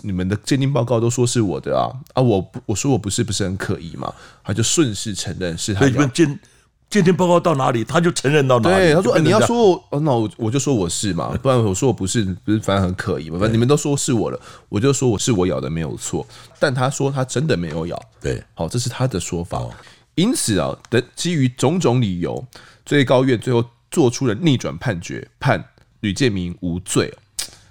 [0.00, 4.10] 你们的鉴定报告都说是我的啊啊，我不我说我不是不是很可疑嘛，
[4.42, 6.08] 他就顺势承认是他的。
[6.08, 6.40] 鉴
[7.02, 8.76] 定报告到哪里，他就承认到哪里。
[8.76, 13.38] 对，他说：“你要说我，那我我就说我是嘛，不然我说我不是，不是反正很可疑嘛。
[13.38, 16.26] 反正你们都说是我了，我就说我是我咬的没有错。
[16.58, 18.00] 但他说他真的没有咬。
[18.20, 19.62] 对，好，这是他的说法。
[20.14, 22.42] 因此啊，的基于种种理由，
[22.86, 25.62] 最高院最后做出了逆转判决，判
[26.00, 27.12] 吕建明无罪。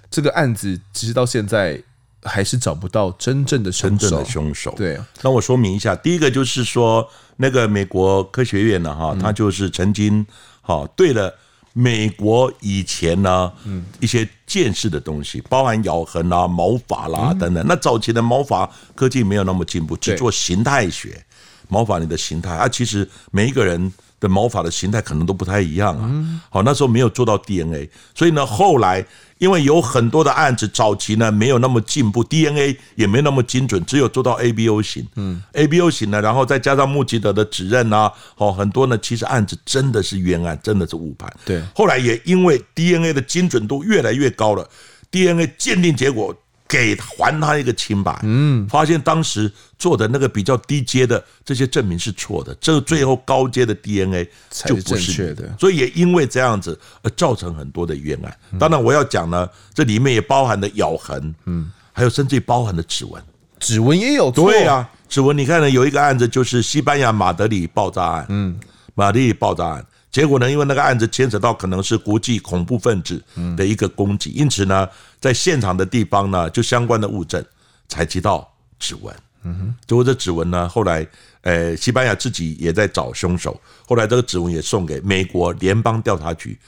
[0.08, 1.82] 这个案子其实到现在
[2.22, 4.74] 还是找不到真正的真正的凶手。
[4.76, 7.08] 对啊，那我说明一下，第一个就是说。”
[7.38, 10.24] 那个美国科学院呢，哈，他就是曾经
[10.62, 11.30] 哈对了
[11.74, 13.52] 美国以前呢，
[14.00, 17.62] 一些见识的东西，包含咬痕啊、毛发啦等等。
[17.68, 21.22] 那早期的毛发科技没有那么进步，只做形态学，
[21.68, 26.40] 毛发你的形态啊，其实每一个人的毛发的形态可能都不太一样啊。
[26.50, 29.06] 好，那时候没有做到 DNA，所以呢，后来。
[29.38, 41.30] 因为有很多的案子早期呢没有那么进步，DNA 也没那么精准，只有做到 ABO 型，嗯，ABO 型呢，然后再加上穆吉德的指认啊，哦，很多呢其实案子真的是冤案，真的是误判。
[41.44, 44.66] 对，后来也因为 DNA 的精准度越来越高了
[45.10, 46.34] ，DNA 鉴定结果。
[46.68, 58.36] 给还他一个清白，嗯，发现当时做的那个比较低阶的这些证明是错的，这个最后高阶的 DNA 就不是正确的，所以也因为这样子而造成很多的冤案。
[58.58, 63.22] 当然我要讲呢，这里面也包含了咬痕，嗯，还有甚至包含了指纹，
[63.60, 64.50] 指纹也有错。
[64.50, 68.58] 对啊，指纹你看呢，有一个案子就是西班牙马德里爆炸案，嗯，
[68.94, 69.86] 马德里爆炸案。
[70.08, 73.22] 结果呢，因为那个案子牵扯到可能是国际恐怖分子
[73.54, 74.88] 的一个攻击，因此呢，
[75.20, 77.44] 在现场的地方呢，就相关的物证
[77.88, 79.14] 采集到指纹。
[79.42, 81.06] 嗯哼，结果这指纹呢，后来
[81.42, 86.58] 呃，西班牙自己也在找凶手，后来这个指纹也送给美国联邦调查局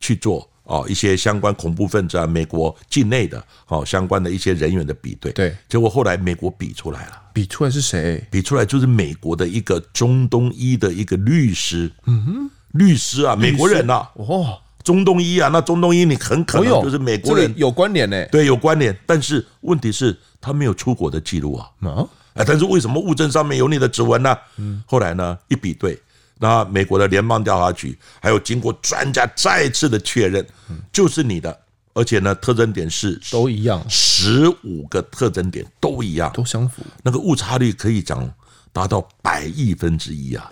[0.00, 5.30] 去做哦一些相关恐怖分子啊，美国境内的哦相关的一些人员的比对。
[5.32, 8.26] 对，结果后来美国比出来了，比出来是谁？
[8.30, 11.90] 比出来就是美国的一个中东裔的一个律师。
[12.06, 12.50] 嗯哼。
[12.74, 18.24] 律师啊，美国人呐、啊，哦，中东医啊，那中东医你很可能就是美国人，有关联呢？
[18.26, 18.96] 对，有关联。
[19.06, 21.70] 但是问题是，他没有出国的记录啊。
[21.80, 22.06] 啊，
[22.46, 24.36] 但是为什么物证上面有你的指纹呢？
[24.58, 25.98] 嗯，后来呢，一比对，
[26.38, 30.46] 那美国的联邦调查局还有经过专家再次的确认，
[30.92, 31.58] 就是你的，
[31.94, 38.30] 而且呢，特征点是都一样，十五个特征点都一样，都相符，那个误差率可以讲
[38.70, 40.50] 达到百亿分之一啊。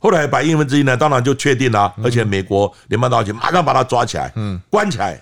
[0.00, 5.20] 后来百亿分之一呢，当然就确定了，而且美国联邦调查局马上把他抓起来，嗯，关起来。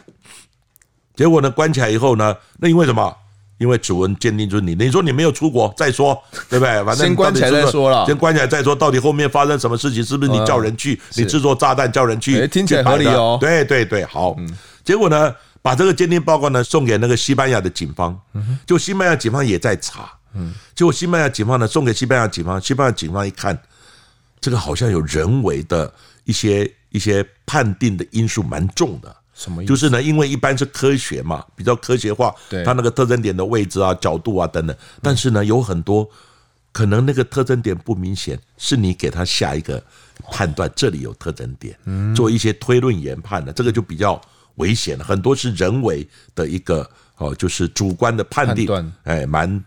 [1.14, 3.14] 结果呢，关起来以后呢，那因为什么？
[3.59, 6.16] 因为指纹鉴定就是你，你说你没有出国再说，
[6.49, 6.85] 对不对？
[6.85, 10.01] 反正先关起来再说了，先关起来再说，到底后面发生什么事情？
[10.05, 11.01] 是不是你叫人去？
[11.16, 12.47] 你制作炸弹叫人去？
[12.47, 13.37] 听起来合理哦。
[13.41, 14.37] 对对对，好。
[14.85, 18.16] 结果呢，把这个鉴定报告呢送给那个西班牙的警方，
[18.64, 23.59] 就西班牙警方也在查，嗯，结果西班牙警方呢送给西班牙警方，西班牙警方一看。
[24.41, 25.93] 这个好像有人为的
[26.24, 29.68] 一些一些判定的因素蛮重的，什么意思？
[29.68, 34.76] 就是呢，因为一般是科学嘛，比较科学化，对，它那个特征点的位置啊、角度啊等等。
[35.03, 36.09] 但是呢，有很多
[36.72, 39.82] 可能那个特征点不明显，是你给他下一个
[40.30, 41.76] 判断，这里有特征点，
[42.14, 44.20] 做一些推论研判的，这个就比较
[44.57, 45.05] 危险了。
[45.05, 49.62] 很多是人为的一个哦，就是主观的判定，哎，蛮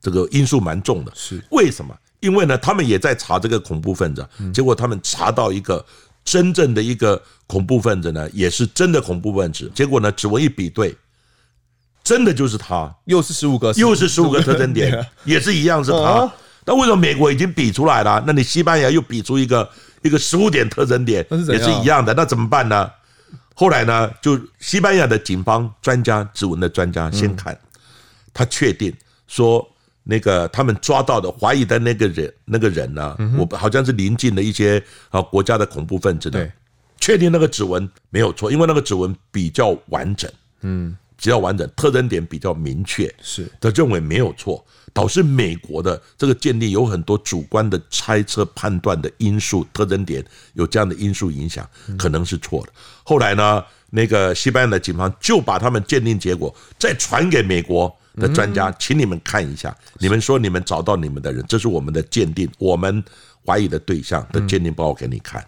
[0.00, 1.12] 这个因素蛮重的。
[1.14, 1.94] 是为什么？
[2.20, 5.84] 因为呢，他们也在查这个恐怖分子，结果他们查到一个
[6.24, 9.70] 真正的一个恐怖分子呢，也是真的恐怖分子。
[9.74, 10.96] 结果呢，指纹一比对，
[12.02, 16.32] 真的就是他，又是十五个，又是十五个特征点，也是一样是他。
[16.64, 19.68] 那为什么美国已经比出来了，那你西班牙又比出一个
[20.02, 22.90] 一个十五点特征点，也是一样的，那怎么办呢？
[23.54, 27.56] 后来呢，就西班牙的警方专家，指纹的专家先看，
[28.32, 28.92] 他确定
[29.28, 29.68] 说。
[30.08, 33.16] 那个他们抓到的怀疑的那个人，那个人呢？
[33.36, 34.80] 我好像是临近的一些
[35.10, 36.48] 啊国家的恐怖分子的，
[37.00, 40.30] 确定那个指纹没有错，因为那个指纹比较完整，
[40.60, 52.72] 嗯，比较完整，特征点比较明确，是他认为没有错，导致美国的这个鉴定有很多主观的猜测判断的因素，特征点有这样的因素影响，可能是错的。
[53.02, 63.02] 后来呢，那个西班牙的警方就把他们鉴定结果再传给美国的专家，请你们看一下，你们说你们找到你们的人，这是我们的鉴定，我们
[63.44, 65.40] 怀疑的对象的鉴定报告给你看。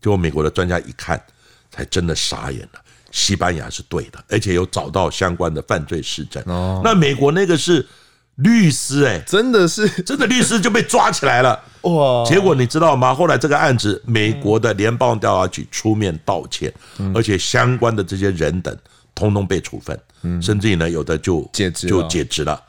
[0.00, 1.22] 结果美国的专家一看，
[1.70, 2.80] 才真的傻眼了。
[3.10, 6.40] 西班牙是对的，而且有找到相关的犯罪事证。
[6.46, 7.84] 哦，那美国那个是
[8.36, 11.60] 律师，哎，真的是真的律师就被抓起来了。
[11.82, 12.24] 哇！
[12.24, 13.12] 结果你知道吗？
[13.12, 16.72] 后来这个案子，美国的联邦调查局出面道歉，
[17.14, 18.74] 而且相关的这些人等
[19.14, 19.98] 通通被处分，
[20.40, 22.62] 甚至于呢，有的就解职，就解职了。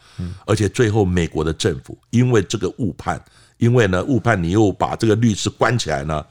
[0.45, 3.19] 而且最后美国的政府因为这个误判，
[3.57, 6.25] 因为呢误判，你又把这个律师关起来呢，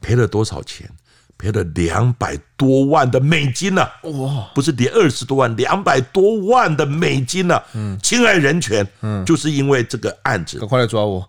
[0.00, 0.90] 赔了多少钱？
[1.38, 3.86] 赔了两百多万的美金呢！
[4.02, 7.62] 哇，不是跌二十多万，两百多万的美金呢！
[7.74, 11.26] 嗯，侵害人权，嗯，就是因为这个案子，赶快来抓我！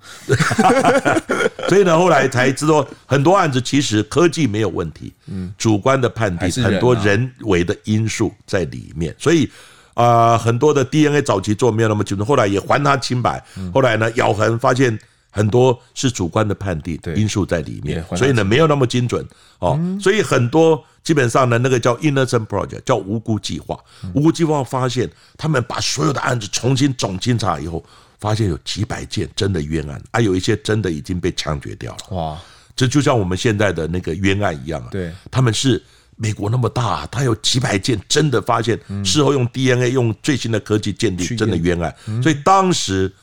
[1.70, 9.48] 所以呢，后来才知道很多案子其实科技没有问题，嗯，主观的判定很多人为的因素在里面，所以
[9.94, 13.40] 啊，很多的 DNA 早期做没有那么清楚，后来也还他清白，
[13.72, 14.98] 后来呢，咬痕发现。
[15.32, 19.26] 很多是主观的判定因素在里面，所以呢没有那么精准
[19.60, 19.80] 哦。
[20.02, 23.78] 所以很多基本上呢，那个叫 Innocent Project，叫无辜计划。
[24.14, 27.84] 无辜计划发现，他们把所有的案子重新总清查以后，
[28.20, 32.18] 发现有几百件真的冤案，啊，有一些真的已经被枪决掉了。
[32.18, 32.42] 哇，
[32.76, 34.88] 这就像我们现在的那个冤案一样啊。
[34.90, 35.82] 对，他们是
[36.16, 43.14] 美国那么大，他有几百件真的发现，事后用 DNA 用最新的科技鉴定真的冤案，所以当时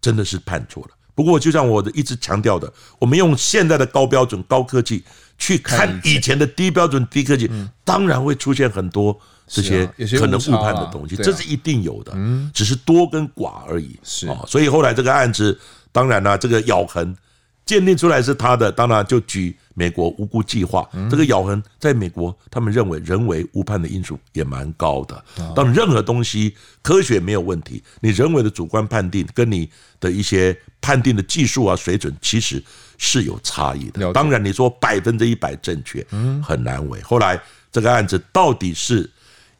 [0.00, 0.90] 真的是判错了。
[1.14, 5.04] 不过，就像我的一直强调的，我们用现在的高标准、高科技
[5.38, 6.32] 去看以前。
[6.32, 7.48] 的低标准、低科技，
[7.84, 9.86] 当然会出现很多这些
[10.18, 12.12] 可能误判的东西，这是一定有的，
[12.52, 13.96] 只是多跟寡而已。
[14.02, 14.26] 是。
[14.26, 15.56] 啊，所以后来这个案子，
[15.92, 17.14] 当然了，这个咬痕
[17.64, 25.24] 鉴定出来是他的，当然就举美国无辜计划，这个咬痕在美国，他们认为人为误判的因素也蛮高的。
[25.54, 30.56] 当任何东西科学没有问题，你人为的主观判定跟你的一些。
[30.84, 32.60] 判定的技术啊水准其实
[32.98, 34.12] 是有差异的。
[34.12, 36.04] 当然你说百分之一百正确，
[36.42, 37.00] 很难为。
[37.02, 37.40] 后来
[37.70, 39.08] 这个案子到底是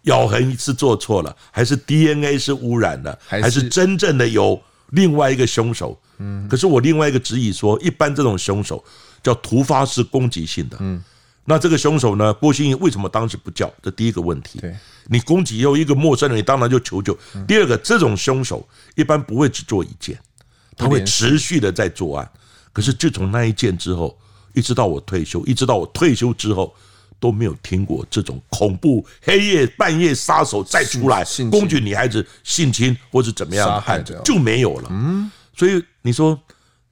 [0.02, 4.60] 咬痕是做错了，还是 DNA 是污染了，还是真正的有
[4.92, 6.00] 另外一个凶手？
[6.48, 8.82] 可是我另外一个质疑说，一般这种凶手
[9.22, 10.78] 叫突发式攻击性的。
[11.44, 12.32] 那这个凶手呢？
[12.32, 13.68] 郭心怡为什么当时不叫？
[13.82, 14.60] 这第一个问题。
[15.08, 17.18] 你攻击又一个陌生人，你当然就求救。
[17.48, 20.16] 第二个，这种凶手一般不会只做一件。
[20.76, 22.30] 他会持续的在作案，
[22.72, 24.16] 可是就从那一件之后，
[24.54, 26.74] 一直到我退休，一直到我退休之后，
[27.22, 34.88] 都没有听过这种恐怖黑夜半夜杀手再出来攻击女孩子性侵或者怎么样的案子就没有了。
[34.90, 36.36] 嗯，所以你说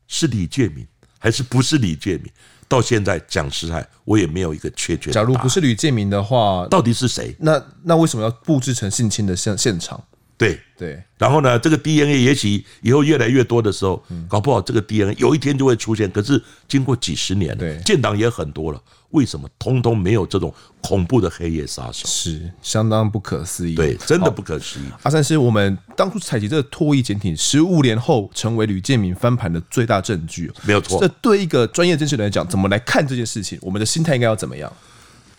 [0.06, 0.86] 是李建民
[1.18, 2.30] 还是不是李建民？
[2.68, 5.10] 到现在讲实在，我也没有一个确切。
[5.10, 7.34] 假如不是李建明的话，到底是谁？
[7.40, 10.00] 那那为什么要布置成性侵的现现场？
[10.38, 16.08] 对对，然后呢，这个 DNA 也许以后越来越多的时候，搞不好这个 DNA 有一天就会出现。
[16.10, 18.80] 可是经过几十年了，建党也很多了，
[19.10, 22.06] 为什么通通没有这种恐怖的黑夜杀手？
[22.06, 23.74] 是相当不可思议。
[23.74, 24.84] 对，真的不可思议。
[25.02, 31.00] 阿三师，我们当初采集这个唾液检体，十五年后成为吕建民翻盘的最大证据，没有错。
[31.00, 33.58] 这对一个专业侦查人来讲，怎么来看这件事情？
[33.62, 34.72] 我们的心态应该要怎么样？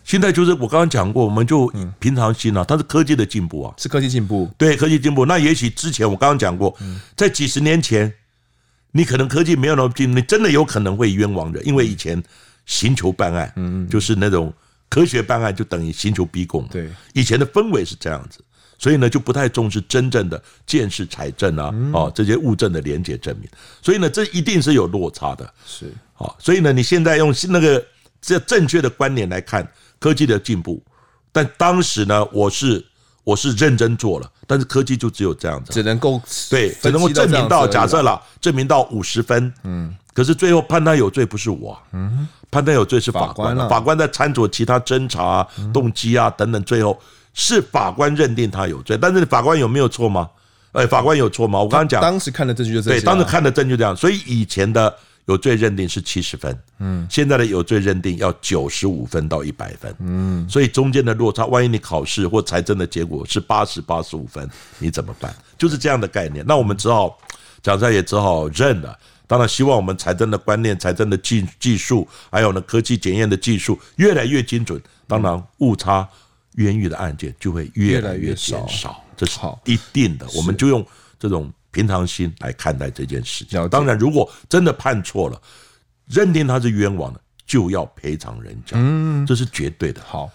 [0.04, 5.28] 现在就是我刚刚讲过，我们就平常心啊，它是科技的进步啊，是科技进步，对科技进步。
[5.28, 6.76] 那也许之前我刚刚讲过，
[7.16, 8.12] 在几十年前，
[8.94, 12.22] 你可能科技没有那么进步，你真的有可能会冤枉人，因为以前
[12.72, 14.54] 刑求办案，嗯，就是那种
[14.88, 18.40] 科学办案就等于刑求逼供，对，以前的氛围是这样子，
[18.80, 23.50] 所以呢就不太重视真正的鉴识采证啊，哦这些物证的连结证明，
[23.82, 25.94] 所以呢这一定是有落差的，是。
[26.14, 27.86] 好，所以呢你现在用那个
[28.22, 29.68] 这正确的观念来看。
[30.02, 30.84] 科技的进步，
[31.32, 32.84] 但当时呢，我是
[33.24, 36.20] 我是认真做了，但是科技就只有这样子，只能够
[36.50, 47.00] 对，只能够证明到假设了，证明到五十分，嗯，可是最后判他有罪不是我，嗯，判他有罪是法官，法官在参酌其他侦查、动机啊等等，最后
[47.34, 50.30] 是法官认定他有罪，但是法官有没有错吗？
[50.74, 51.60] 哎，法官有错吗？
[51.60, 54.94] 我刚刚讲，当时看的证据就这样，对，当时看的证据这样，所以以前的。
[55.26, 64.50] 有罪认定是七十分，嗯，现在的有罪认定要九十五分到一百分，嗯，所以中间的落差，万一你考试或财政的结果是八十八十五分，
[64.80, 65.34] 你怎么办？
[65.60, 66.44] 就是这样的概念。
[66.48, 67.16] 那我们只好
[67.62, 68.98] 讲在也只好认了。
[69.32, 74.82] 当然，希望我们财政的观念、财政的技技术，还有呢科技检验的技术越来越精准。
[75.08, 76.06] 当然误差
[76.56, 80.28] 冤狱的案件就会越来越减少，这是一定的。
[80.36, 80.86] 我们就用
[81.18, 83.70] 这种平常心来看待这件事情。
[83.70, 85.42] 当然，如果真的判错了，
[86.08, 90.02] 认定他是冤枉的，就要赔偿人家，嗯，这是绝对的。
[90.06, 90.30] 好。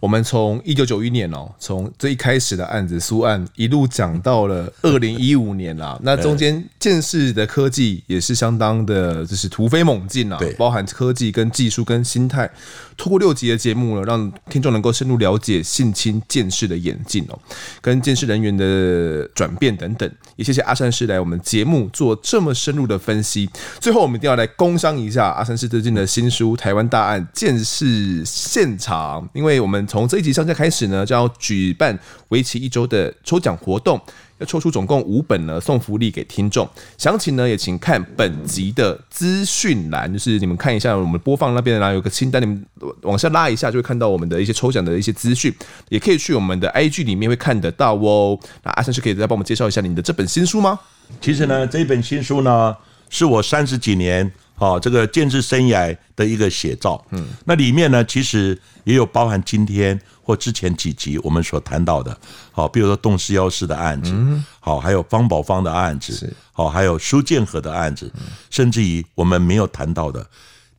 [0.00, 5.98] 我们从一九九一年哦，从这一开始的案子苏案一路讲到了二零一五年啦。
[6.02, 12.50] 那中间鉴识的科技也是相当的，就是突飞猛进啊，对，包含科技跟技术跟心态。
[12.96, 17.38] 透过六集的节目呢，让听众能够深入了解性侵鉴识的演进哦，
[17.82, 20.10] 跟鉴识人员的转变等等。
[20.36, 23.48] 也谢谢阿善师来我们节目做这么深入的分析。
[23.78, 34.00] 最后，我们一定要来工商一下阿善师最近的新书《台湾大案鉴识现场》，因为我们从这一集上架开始呢，就要举办为期一周的抽奖活动。
[34.38, 36.66] 要抽出总共五本呢，送福利给听众。
[36.96, 42.64] 详情呢，也请看本集的资讯栏，就是你们看一下我们播放那边呢，有个清单，你们
[43.02, 45.52] 往下拉一下，就会看到我们的一些抽奖的一些资讯。
[45.88, 48.38] 也可以去我们的 IG 里面会看得到哦。
[48.62, 50.78] 那阿善师可以再帮我们介绍一下你的这本新书吗？
[51.20, 52.74] 其实呢，这本新书呢，
[53.10, 57.04] 是我三十几年啊这个建制生涯的一个写照。
[57.10, 60.00] 嗯，那里面呢，其实也有包含今天。
[60.22, 62.16] 或之前几集我们所谈到的，
[62.52, 64.14] 好，比如说冻尸幺四的案子，
[64.60, 68.12] 好，还有方宝芳的案子，好，还有苏建和的案子，
[68.48, 70.24] 甚至于我们没有谈到的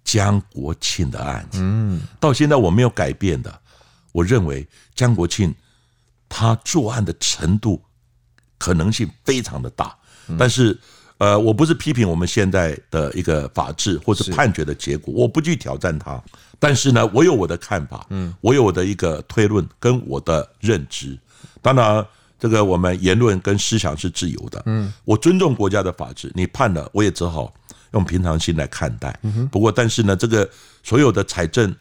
[0.05, 3.53] 江国庆的案子，嗯到现在我没有改变的，
[4.13, 4.65] 我认为
[4.95, 5.53] 江国庆
[6.29, 7.83] 他作案的程度
[8.57, 9.93] 可能性非常的大，
[10.39, 10.79] 但是。
[11.21, 16.19] 呃，我不是批评我们现在的一个法治或者判决的结果，我不去挑战它。
[16.57, 21.15] 但是呢，我有我的看法，嗯，我有我的一个推论跟我的认知。
[21.61, 22.03] 当然，
[22.39, 26.31] 这个我们言论跟思想是自由的，嗯，我尊重国家的法治。
[26.33, 27.53] 你判了，我也只好
[27.91, 29.15] 用平常心来看待。
[29.51, 30.49] 不过，但是呢，这个
[30.81, 31.71] 所有的财政。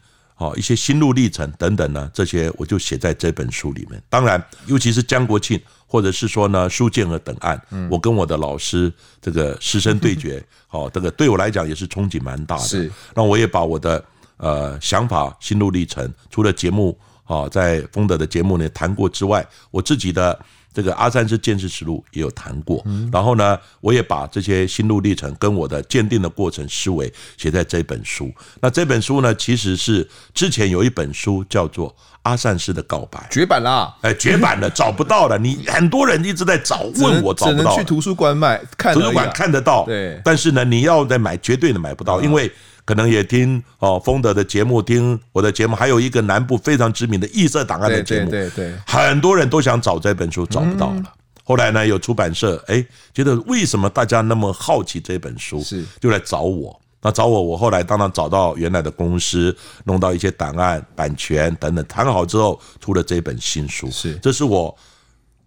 [0.41, 4.01] 哦，一些心路历程等等呢，这些我就写在这本书里面。
[4.09, 7.61] 当然，尤其是江国庆，或者是说呢苏建和等案，
[7.91, 12.63] 我跟我的老师这个师生对决， 哦，这个对我来讲也是憧憬蛮大的。
[12.63, 14.03] 是，那我也把我的
[14.37, 16.97] 呃想法、心路历程，除了节目
[17.31, 20.37] 啊，在丰德的节目呢谈过之外，我自己的。
[20.73, 28.31] 这个阿善师鉴识实录也有谈过，然后呢，我也把这些心路历程跟我的鉴定的过程思维写在这本书。
[28.61, 31.89] 那这本书呢，其实是之前有一本书叫做
[32.21, 35.37] 《阿善师的告白》，绝版啦，哎，绝版了，找不到了。
[35.37, 42.49] 你很多人一直在找，问我找不到，只能去图书馆买，看图书馆看得到，对，但是呢，你要再买，绝对的买不到，因为。
[42.83, 51.03] 可能也听哦，丰德的节目，听我的节目，还有一个南部非常知名的异色档案的节目，对对对，很多人都想找这本书，找不到了。
[51.43, 56.79] 后来呢，有出版社哎，觉得为什么大家那么好奇这本书，是就来找我。
[57.01, 59.55] 那找我，我后来当然找到原来的公司，
[59.85, 63.89] 弄到一些档案、版权等等，谈好之后出了这本新书。
[63.89, 64.75] 是，这是我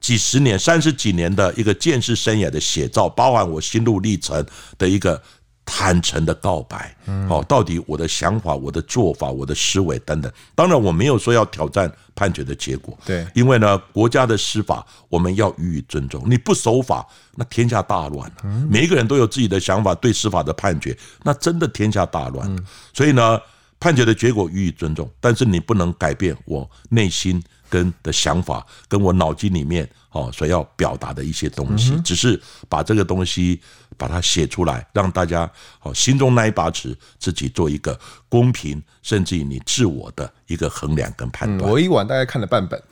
[0.00, 4.44] 几十年、三十几年的一个见识生涯的写照，包含我心路历程
[4.78, 5.20] 的一个。
[5.64, 6.94] 坦诚的告白，
[7.28, 10.30] 好，到底我的想法、我的做法、我的思维等等。
[10.54, 16.22] 当然，我没有说要挑战判决的结果，对，因为呢，国家的司法我们要予以尊重。
[16.26, 17.06] 你不守法，
[17.36, 18.66] 那天下大乱了。
[18.68, 22.64] 每一个人都有自己的想法，对司法的判决，那真的天下大乱。
[22.92, 23.40] 所以呢，
[23.80, 27.42] 判决的结果予以尊重，但是你不能改变我内心
[27.74, 33.60] 跟的想法，跟我脑筋里面哦所要表达的一些东西，只是把这个东西。
[33.96, 35.48] 把它写出来，让大家
[35.80, 37.96] 哦心中那一把尺，自己做一个
[38.28, 41.70] 公平，甚至于你自我的一个衡量跟判断。
[41.70, 42.82] 我一晚大概看了半本，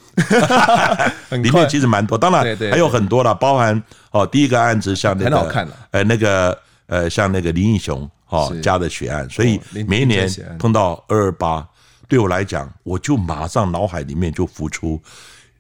[1.42, 6.56] 里面其实蛮多，当然还有很多了，包含哦第一个案子像那个，呃那个
[6.86, 11.66] 呃像那个林英雄哦家的血案，所以每一年碰到二二八，
[12.12, 15.00] 对我来讲，我就马上脑海里面就浮出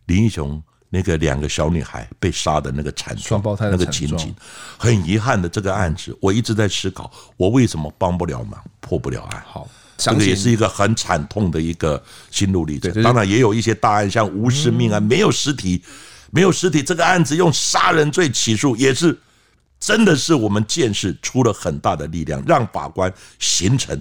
[0.04, 0.62] 林英雄。
[0.90, 4.34] 那个两个小女孩被杀的那个惨状，双胞胎那个情景，
[4.76, 9.42] 很遗憾的这个案子，我一直在思考，我为什么帮不了忙，破不了案。
[9.46, 13.02] 好，这个也是一个很惨痛的一个心路历程。
[13.02, 15.82] 当然，也有一些大案，像吴尸命案，没有尸体，
[16.30, 19.18] 没有尸体，这个案子用杀人罪起诉，也是
[19.80, 23.98] 真的是我们见识出了很大的力量，让法官形成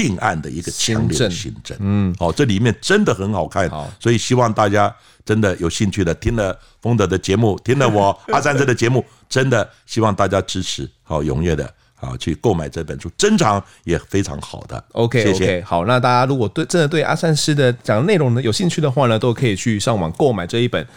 [0.00, 1.76] 定案的一个强烈的心证。
[1.80, 4.94] 嗯，好，这里面真的很好看，所以希望大家。
[5.22, 14.82] 真的有兴趣的，听了丰德的节目，听了我 阿三师的节目，真的希望大家支持，好踊跃的，啊去购买这本书，珍藏也非常好的。
[14.92, 20.82] OK OK，好，那大家如果对真的对阿善师的讲的内容呢有兴趣的话呢，都可以去上网购买这一本《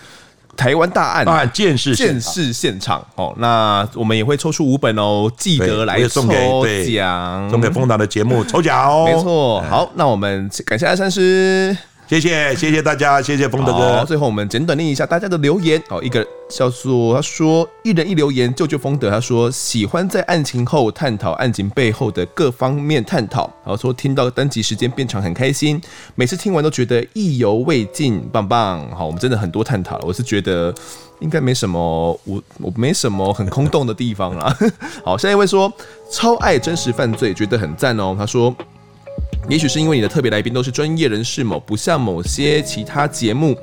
[0.55, 1.95] 台湾大案见识
[2.53, 3.33] 现场》哦。
[3.37, 6.21] 那我们也会抽出五本哦，记得来抽
[6.85, 9.05] 奖，送给风达的节目抽奖哦。
[9.05, 11.75] 没错，好，那我们感谢阿三师。
[12.13, 14.05] 谢谢谢谢大家，谢谢丰德哥。
[14.05, 15.81] 最后我们简短念一下大家的留言。
[15.89, 19.09] 好，一个叫做他说一人一留言，救救丰德。
[19.09, 23.51] 他说喜欢在案情后探讨案情背后的各方面探讨。
[23.65, 25.81] 然后说听到单集时间变长很开心，
[26.13, 28.87] 每次听完都觉得意犹未尽，棒棒。
[28.91, 30.05] 好，我们真的很多探讨了。
[30.05, 30.71] 我是觉得
[31.19, 31.79] 应该没什么，
[32.25, 34.55] 我我没什么很空洞的地方啦。
[35.03, 35.71] 好，下一位说
[36.11, 38.15] 超爱真实犯罪，觉得很赞哦。
[38.15, 38.55] 他说。
[39.49, 43.55] 也许是因为你的特别来宾都是专业人士某，不像某些其他节目，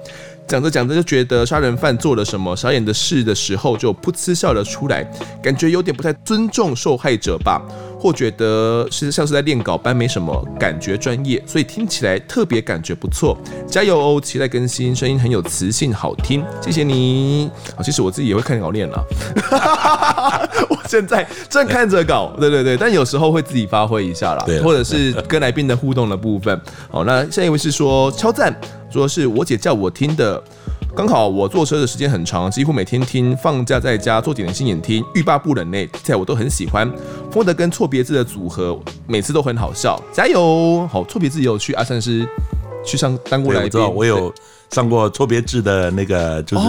[0.47, 5.03] 讲着讲着就觉得杀人犯做了什么傻眼的事的时候，就噗嗤笑了出来，
[5.43, 7.63] 感觉有点不太尊重受害者吧。
[8.01, 13.37] 或觉得是像是在练稿般，没什么感觉专业，所以听起来特别感觉不错。
[13.69, 17.51] 加油哦，期待更新，声音很有磁性，好听，谢谢你。
[17.77, 19.05] 好，其实我自己也会看稿练了，
[20.71, 26.59] 我现在正看着稿，对对对，但有时候会自己发挥一下啦，或者是跟来宾的互动的部分。
[26.91, 28.59] 好，那下一位是说超赞，
[28.91, 30.43] 说是我姐叫我听的。
[30.95, 33.37] 刚好我坐车的时间很长，几乎每天听。
[33.37, 35.89] 放假在家做点心也听，欲罢不能呢。
[36.03, 36.91] 在我都很喜欢。
[37.31, 40.01] 风德跟错别字的组合，每次都很好笑。
[40.13, 40.87] 加油！
[40.91, 42.29] 好，错别字也有去阿三师
[42.85, 44.35] 去上当过来宾，我知道我有。
[44.71, 46.65] 上过错别字的那个就是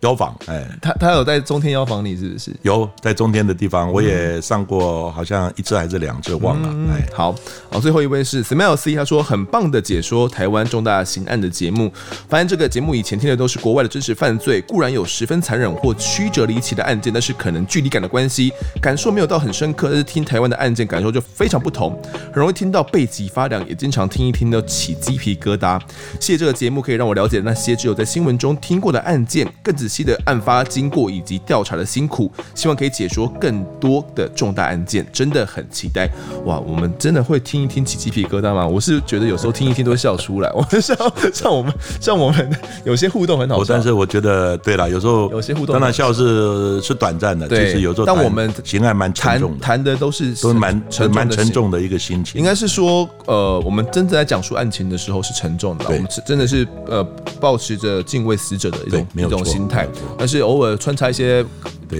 [0.00, 2.50] 药房，哎，他他有在中天药房里是不是？
[2.62, 6.68] 有在中天的地方，我也上过，好像一次还是两次，忘了。
[6.92, 7.32] 哎，好，
[7.70, 11.92] 好，最后一位是 Smile C，他说很棒的解说台湾重大刑案的节目。
[12.28, 19.86] 发现这个节目以前听的都是国外的真实犯罪，固然有十分残忍或曲折离奇的案件，但是可能距离感的关系，感受没有到很深刻。
[19.88, 21.96] 但是听台湾的案件，感受就非常不同，
[22.32, 25.80] 很容易听到背脊发凉，也经常听一听都起鸡皮疙瘩。
[26.18, 27.35] 谢谢这个节目可以让我了解。
[27.42, 36.08] 那些只有在新闻中听过的案件，更仔细的案发经过以及调查的辛苦，希望可以解说更多的重大案件，真的很期待。
[36.44, 38.66] 哇，我们真的会听一听起鸡皮疙瘩吗？
[38.66, 40.50] 我是觉得有时候听一听都会笑出来。
[40.52, 40.96] 我们像
[41.32, 42.50] 像我们像我们
[42.84, 48.06] 有些互动很好笑，但是我觉得对了，有时候有些互动当然笑是是短暂的，对，就是有时候。
[48.06, 50.82] 但我们情爱蛮沉重的，谈的都是都蛮
[51.12, 52.38] 蛮沉重的一个心情。
[52.40, 57.06] 应该是说，呃，我们真正在讲述案情的时候是沉重的，我们真的是呃
[57.40, 59.86] 抱持着敬畏死者的一种一种心态，
[60.18, 61.44] 但是偶尔穿插一些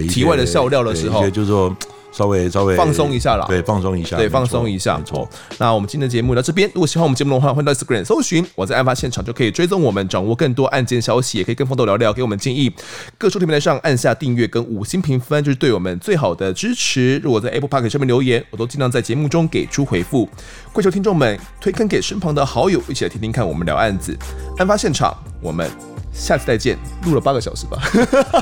[0.08, 1.74] 体外的笑料的时候，就是说
[2.16, 4.96] 稍微稍微放松一下啦，对，放松一下，对，放松一下。
[4.96, 5.28] 没错。
[5.58, 12.72] 那我们今天的节目到这边，如果喜欢我们节目的话，欢迎到 Instagram 搜寻我在案发现场，就可以追踪我们，掌握更多案件消息，也可以跟丰德聊聊，给我们建议。
[13.18, 17.18] 各收听平台上按下订阅跟五星评分，就是对我们最好的支持。
[17.18, 20.26] 如果在 Apple Podcast 上面留言，我都尽量在节目中给出回复。
[20.72, 24.16] 跪求听众们推坑给身旁的好友，一起来听听看我们聊案子。
[24.56, 25.95] 案发现场，我们。
[26.16, 27.78] 下次再见，录了八个小时吧。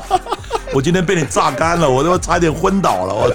[0.73, 3.13] 我今天被你榨干了，我都差点昏倒了。
[3.13, 3.31] 我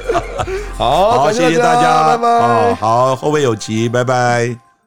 [0.76, 2.74] 好，好，谢谢大家，拜拜。
[2.74, 4.70] 好，后会有期，拜拜。